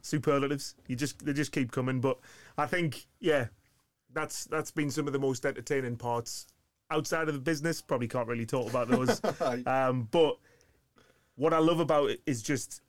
superlatives. 0.01 0.75
You 0.87 0.95
just 0.95 1.23
they 1.25 1.33
just 1.33 1.51
keep 1.51 1.71
coming. 1.71 2.01
But 2.01 2.17
I 2.57 2.65
think, 2.65 3.05
yeah, 3.19 3.47
that's 4.13 4.45
that's 4.45 4.71
been 4.71 4.89
some 4.89 5.07
of 5.07 5.13
the 5.13 5.19
most 5.19 5.45
entertaining 5.45 5.97
parts 5.97 6.47
outside 6.89 7.27
of 7.27 7.33
the 7.33 7.39
business. 7.39 7.81
Probably 7.81 8.07
can't 8.07 8.27
really 8.27 8.45
talk 8.45 8.69
about 8.69 8.87
those. 8.87 9.21
um, 9.67 10.07
but 10.11 10.37
what 11.35 11.53
I 11.53 11.59
love 11.59 11.79
about 11.79 12.09
it 12.09 12.21
is 12.25 12.41
just, 12.41 12.81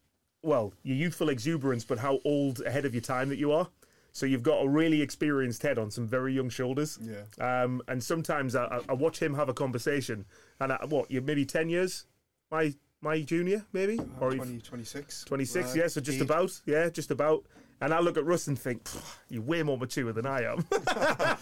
well, 0.42 0.72
your 0.82 0.96
youthful 0.96 1.28
exuberance, 1.28 1.84
but 1.84 1.98
how 1.98 2.18
old 2.24 2.62
ahead 2.62 2.84
of 2.84 2.94
your 2.94 3.02
time 3.02 3.28
that 3.28 3.38
you 3.38 3.52
are. 3.52 3.68
So 4.12 4.24
you've 4.26 4.42
got 4.42 4.64
a 4.64 4.68
really 4.68 5.02
experienced 5.02 5.62
head 5.62 5.78
on 5.78 5.90
some 5.90 6.06
very 6.06 6.32
young 6.32 6.48
shoulders. 6.48 6.98
Yeah. 7.00 7.22
Um, 7.62 7.82
and 7.88 8.02
sometimes 8.02 8.56
I, 8.56 8.80
I- 8.88 8.94
watch 8.94 9.20
him 9.20 9.34
have 9.34 9.48
a 9.48 9.54
conversation, 9.54 10.24
and 10.60 10.72
I, 10.72 10.78
what 10.86 11.10
you're 11.10 11.22
maybe 11.22 11.44
ten 11.44 11.68
years, 11.68 12.06
my 12.50 12.74
my 13.00 13.20
junior 13.22 13.64
maybe, 13.72 13.98
or 14.20 14.30
if- 14.32 14.36
20, 14.38 14.58
26. 14.60 15.24
26, 15.24 15.66
Right. 15.68 15.76
yeah, 15.76 15.86
so 15.88 16.00
just 16.00 16.16
Eight. 16.18 16.22
about, 16.22 16.60
yeah, 16.66 16.88
just 16.88 17.10
about. 17.10 17.44
And 17.80 17.94
I 17.94 18.00
look 18.00 18.16
at 18.16 18.24
Russ 18.24 18.48
and 18.48 18.58
think, 18.58 18.88
you're 19.28 19.42
way 19.42 19.62
more 19.62 19.78
mature 19.78 20.12
than 20.12 20.26
I 20.26 20.42
am. 20.42 20.64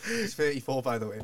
He's 0.07 0.35
34, 0.35 0.83
by 0.83 0.99
the 0.99 1.09
way. 1.09 1.21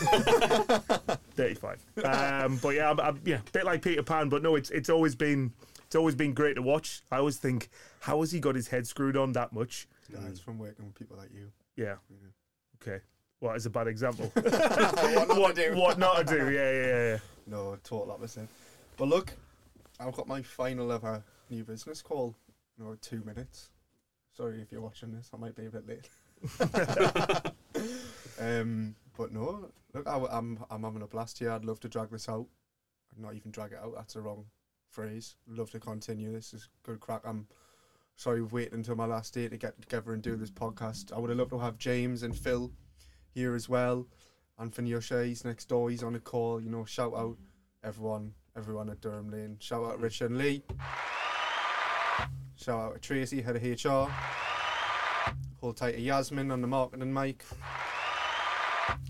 35. 1.34 1.84
Um, 2.04 2.56
but 2.62 2.70
yeah, 2.70 2.90
I'm, 2.90 3.00
I'm, 3.00 3.20
yeah, 3.24 3.38
a 3.46 3.50
bit 3.50 3.64
like 3.64 3.82
Peter 3.82 4.02
Pan, 4.04 4.28
but 4.28 4.42
no, 4.42 4.54
it's 4.54 4.70
it's 4.70 4.88
always 4.88 5.14
been 5.14 5.52
it's 5.84 5.96
always 5.96 6.14
been 6.14 6.32
great 6.32 6.54
to 6.54 6.62
watch. 6.62 7.02
I 7.10 7.18
always 7.18 7.38
think, 7.38 7.68
how 8.00 8.20
has 8.20 8.30
he 8.32 8.40
got 8.40 8.54
his 8.54 8.68
head 8.68 8.86
screwed 8.86 9.16
on 9.16 9.32
that 9.32 9.52
much? 9.52 9.88
Yeah, 10.10 10.20
it's 10.28 10.40
from 10.40 10.58
working 10.58 10.86
with 10.86 10.94
people 10.94 11.16
like 11.18 11.30
you. 11.34 11.50
Yeah. 11.76 11.96
Okay. 12.80 13.02
Well, 13.40 13.54
it's 13.54 13.66
a 13.66 13.70
bad 13.70 13.88
example? 13.88 14.30
what 14.34 15.28
not 15.28 15.38
what, 15.38 15.54
do. 15.56 15.74
what 15.74 15.98
not 15.98 16.26
to 16.26 16.38
do? 16.38 16.50
Yeah, 16.50 16.70
yeah, 16.70 16.86
yeah. 16.86 17.08
yeah. 17.12 17.18
No, 17.46 17.76
total 17.82 18.12
opposite. 18.12 18.48
But 19.00 19.08
look, 19.08 19.32
I've 19.98 20.12
got 20.12 20.28
my 20.28 20.42
final 20.42 20.92
ever 20.92 21.24
new 21.48 21.64
business 21.64 22.02
call. 22.02 22.36
No, 22.76 22.94
two 23.00 23.22
minutes. 23.24 23.70
Sorry 24.36 24.60
if 24.60 24.70
you're 24.70 24.82
watching 24.82 25.10
this, 25.10 25.30
I 25.32 25.38
might 25.38 25.56
be 25.56 25.64
a 25.64 25.70
bit 25.70 25.88
late. 25.88 26.10
um, 28.38 28.94
but 29.16 29.32
no, 29.32 29.70
look, 29.94 30.06
I, 30.06 30.18
am 30.36 30.62
I'm 30.70 30.82
having 30.82 31.00
a 31.00 31.06
blast 31.06 31.38
here. 31.38 31.50
I'd 31.50 31.64
love 31.64 31.80
to 31.80 31.88
drag 31.88 32.10
this 32.10 32.28
out. 32.28 32.44
Not 33.16 33.32
even 33.32 33.50
drag 33.50 33.72
it 33.72 33.78
out. 33.82 33.94
That's 33.96 34.12
the 34.12 34.20
wrong 34.20 34.44
phrase. 34.90 35.36
Love 35.48 35.70
to 35.70 35.80
continue. 35.80 36.34
This 36.34 36.52
is 36.52 36.68
good 36.82 37.00
crack. 37.00 37.22
I'm 37.24 37.46
sorry 38.16 38.42
we've 38.42 38.52
waited 38.52 38.74
until 38.74 38.96
my 38.96 39.06
last 39.06 39.32
day 39.32 39.48
to 39.48 39.56
get 39.56 39.80
together 39.80 40.12
and 40.12 40.22
do 40.22 40.36
this 40.36 40.50
podcast. 40.50 41.10
I 41.10 41.18
would 41.18 41.30
have 41.30 41.38
loved 41.38 41.52
to 41.52 41.58
have 41.58 41.78
James 41.78 42.22
and 42.22 42.36
Phil 42.36 42.70
here 43.32 43.54
as 43.54 43.66
well. 43.66 44.06
Anthony 44.58 44.92
O'Shea, 44.92 45.28
he's 45.28 45.46
next 45.46 45.70
door. 45.70 45.88
He's 45.88 46.02
on 46.02 46.16
a 46.16 46.20
call. 46.20 46.60
You 46.60 46.68
know, 46.68 46.84
shout 46.84 47.14
out 47.14 47.38
everyone, 47.82 48.34
everyone 48.56 48.90
at 48.90 49.00
Durham 49.00 49.30
Lane. 49.30 49.56
Shout 49.60 49.84
out 49.84 50.00
Rich 50.00 50.20
and 50.20 50.38
Lee. 50.38 50.62
Shout 52.56 52.80
out 52.80 52.94
to 52.94 53.00
Tracy, 53.00 53.40
head 53.40 53.56
of 53.56 53.62
HR. 53.62 54.10
Hold 55.60 55.76
tight 55.76 55.92
to 55.92 56.00
Yasmin 56.00 56.50
on 56.50 56.60
the 56.60 56.66
marketing 56.66 57.12
mic. 57.12 57.44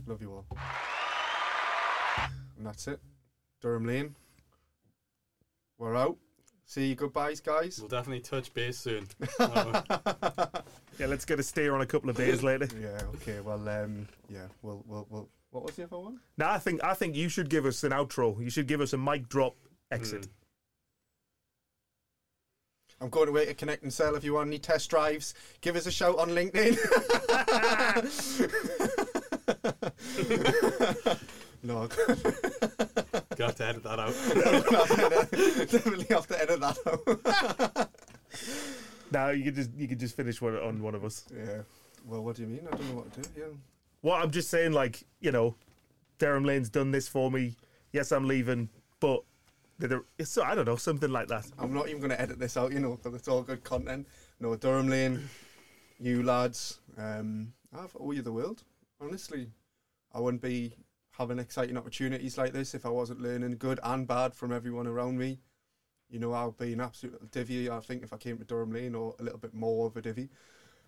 Love 0.07 0.21
you 0.23 0.33
all. 0.33 0.47
And 2.57 2.67
that's 2.67 2.89
it. 2.89 3.01
Durham 3.61 3.87
Lane. 3.87 4.15
We're 5.79 5.97
out. 5.97 6.17
See 6.67 6.89
you 6.89 6.95
goodbyes, 6.95 7.41
guys. 7.41 7.79
We'll 7.79 7.89
definitely 7.89 8.21
touch 8.21 8.53
base 8.55 8.79
soon. 8.79 9.09
Yeah, 11.01 11.07
let's 11.07 11.25
get 11.25 11.41
a 11.41 11.43
steer 11.43 11.75
on 11.75 11.81
a 11.81 11.87
couple 11.87 12.11
of 12.11 12.17
days 12.17 12.43
later. 12.43 12.69
Yeah, 12.79 13.01
okay, 13.15 13.41
well 13.41 13.67
um 13.67 14.07
yeah, 14.29 14.49
we'll 14.61 14.85
we'll 14.87 15.07
we'll 15.09 15.29
what 15.51 15.65
was 15.65 15.75
the 15.77 15.85
other 15.85 15.99
one? 15.99 16.21
Now 16.37 16.51
I 16.53 16.59
think 16.59 16.83
I 16.85 16.95
think 16.95 17.17
you 17.17 17.29
should 17.29 17.49
give 17.51 17.67
us 17.67 17.83
an 17.85 17.93
outro. 17.93 18.41
You 18.43 18.51
should 18.51 18.67
give 18.67 18.81
us 18.81 18.93
a 18.93 18.99
mic 18.99 19.29
drop 19.29 19.57
exit. 19.91 20.23
mm. 20.23 20.29
I'm 23.03 23.09
going 23.09 23.31
away 23.31 23.47
to 23.47 23.55
Connect 23.55 23.83
and 23.83 23.91
Sell 23.93 24.15
if 24.15 24.25
you 24.25 24.35
want 24.35 24.49
any 24.49 24.59
test 24.59 24.91
drives. 24.91 25.33
Give 25.63 25.75
us 25.75 25.87
a 25.87 25.91
shout 25.91 26.19
on 26.19 26.29
LinkedIn. 26.31 26.77
no, 31.63 31.87
Gonna 33.37 33.47
have 33.47 33.57
to 33.57 33.67
edit 33.67 33.83
that 33.85 33.99
out. 33.99 34.13
definitely 35.71 36.07
have 36.11 36.27
to 36.27 36.41
edit 36.43 36.61
that 36.61 36.79
out. 37.77 37.89
Now 39.13 39.31
you 39.31 39.43
could 39.43 39.57
just 39.57 39.71
you 39.77 39.89
could 39.89 39.99
just 39.99 40.15
finish 40.15 40.41
one 40.41 40.55
on 40.57 40.81
one 40.83 40.95
of 40.95 41.05
us. 41.05 41.25
yeah. 41.35 41.63
Well, 42.07 42.23
what 42.23 42.37
do 42.37 42.43
you 42.43 42.49
mean? 42.49 42.61
I 42.71 42.77
don't 42.77 42.89
know 42.91 42.95
what 42.97 43.13
to 43.15 43.23
do. 43.23 43.29
Yeah. 43.37 43.45
Well, 44.03 44.15
I'm 44.15 44.31
just 44.31 44.51
saying, 44.51 44.73
like 44.73 45.05
you 45.21 45.33
know, 45.33 45.57
Durham 46.19 46.45
Lane's 46.45 46.71
done 46.71 46.91
this 46.91 47.09
for 47.09 47.31
me. 47.31 47.57
Yes, 47.93 48.13
I'm 48.13 48.27
leaving, 48.27 48.69
but 49.01 49.23
it's 50.19 50.37
I 50.39 50.55
don't 50.55 50.67
know 50.67 50.77
something 50.77 51.11
like 51.11 51.29
that. 51.29 51.47
I'm 51.59 51.73
not 51.73 51.89
even 51.89 52.01
going 52.01 52.11
to 52.11 52.21
edit 52.21 52.39
this 52.39 52.57
out, 52.57 52.73
you 52.73 52.81
know, 52.81 52.97
because 52.97 53.15
it's 53.15 53.29
all 53.29 53.43
good 53.43 53.65
content. 53.65 54.07
No, 54.39 54.55
Durham 54.57 54.89
Lane, 54.89 55.29
you 55.99 56.23
lads, 56.23 56.81
um, 56.99 57.53
I 57.75 57.87
owe 57.99 58.13
you 58.13 58.23
the 58.23 58.33
world. 58.33 58.63
Honestly, 59.01 59.51
I 60.13 60.21
wouldn't 60.21 60.43
be 60.43 60.75
having 61.13 61.39
exciting 61.39 61.77
opportunities 61.77 62.39
like 62.39 62.53
this 62.53 62.75
if 62.75 62.87
I 62.87 62.91
wasn't 62.91 63.21
learning 63.21 63.57
good 63.59 63.81
and 63.83 64.07
bad 64.07 64.35
from 64.35 64.53
everyone 64.53 64.87
around 64.87 65.19
me. 65.19 65.41
You 66.09 66.19
know, 66.19 66.33
I'll 66.33 66.53
be 66.53 66.73
an 66.73 66.81
absolute 66.81 67.31
divvy, 67.31 67.71
I 67.71 67.81
think, 67.81 68.03
if 68.03 68.13
I 68.13 68.17
came 68.17 68.39
to 68.39 68.45
Durham 68.45 68.73
Lane, 68.73 68.95
or 68.95 69.15
a 69.21 69.23
little 69.23 69.39
bit 69.39 69.55
more 69.55 69.87
of 69.87 69.97
a 69.97 70.03
divvy. 70.03 70.29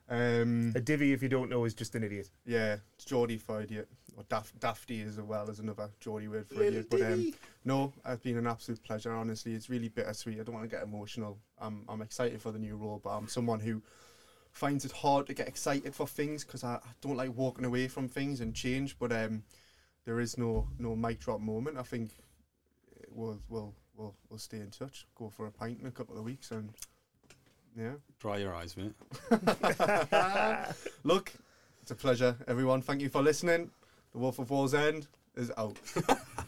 Um, 0.08 0.72
A 0.74 0.80
divvy, 0.80 1.12
if 1.12 1.22
you 1.22 1.28
don't 1.28 1.48
know, 1.50 1.64
is 1.64 1.74
just 1.74 1.94
an 1.94 2.04
idiot. 2.04 2.28
yeah, 2.44 2.76
it's 2.94 3.04
Geordie 3.04 3.38
for 3.38 3.62
idiot, 3.62 3.88
or 4.16 4.24
daft, 4.28 4.58
dafty 4.60 5.00
as 5.02 5.18
well 5.20 5.48
as 5.48 5.58
another 5.58 5.88
Geordie 6.00 6.28
word 6.28 6.48
for 6.48 6.62
idiot. 6.62 6.88
But 6.90 7.02
um, 7.02 7.32
no, 7.64 7.92
it's 8.04 8.22
been 8.22 8.36
an 8.36 8.46
absolute 8.46 8.82
pleasure. 8.84 9.12
Honestly, 9.12 9.54
it's 9.54 9.70
really 9.70 9.88
bittersweet. 9.88 10.38
I 10.40 10.42
don't 10.42 10.54
want 10.54 10.68
to 10.68 10.76
get 10.76 10.82
emotional. 10.84 11.38
I'm 11.58 11.84
I'm 11.88 12.02
excited 12.02 12.42
for 12.42 12.52
the 12.52 12.58
new 12.58 12.76
role, 12.76 13.00
but 13.02 13.10
I'm 13.10 13.28
someone 13.28 13.60
who 13.60 13.80
finds 14.50 14.84
it 14.84 14.92
hard 14.92 15.26
to 15.28 15.34
get 15.34 15.48
excited 15.48 15.94
for 15.94 16.06
things 16.06 16.44
because 16.44 16.62
I, 16.62 16.74
I 16.74 16.90
don't 17.00 17.16
like 17.16 17.34
walking 17.34 17.64
away 17.64 17.88
from 17.88 18.06
things 18.08 18.40
and 18.42 18.54
change. 18.54 18.98
But 18.98 19.12
um, 19.12 19.44
there 20.04 20.20
is 20.20 20.36
no 20.36 20.68
no 20.78 20.94
mic 20.94 21.20
drop 21.20 21.40
moment. 21.40 21.78
I 21.78 21.82
think 21.84 22.10
we'll 23.08 23.40
we'll 23.48 23.72
we'll 23.96 24.14
we'll 24.28 24.38
stay 24.38 24.58
in 24.58 24.70
touch. 24.70 25.06
Go 25.14 25.30
for 25.30 25.46
a 25.46 25.50
pint 25.52 25.80
in 25.80 25.86
a 25.86 25.90
couple 25.92 26.18
of 26.18 26.24
weeks 26.24 26.50
and 26.50 26.70
yeah. 27.76 27.92
Dry 28.20 28.38
your 28.38 28.54
eyes, 28.54 28.76
mate. 28.76 28.94
Look, 31.04 31.32
it's 31.82 31.90
a 31.90 31.94
pleasure, 31.94 32.36
everyone. 32.46 32.82
Thank 32.82 33.00
you 33.00 33.08
for 33.08 33.22
listening. 33.22 33.70
The 34.12 34.18
Wolf 34.18 34.38
of 34.38 34.48
Wallsend 34.48 35.06
is 35.36 35.50
out. 35.56 35.78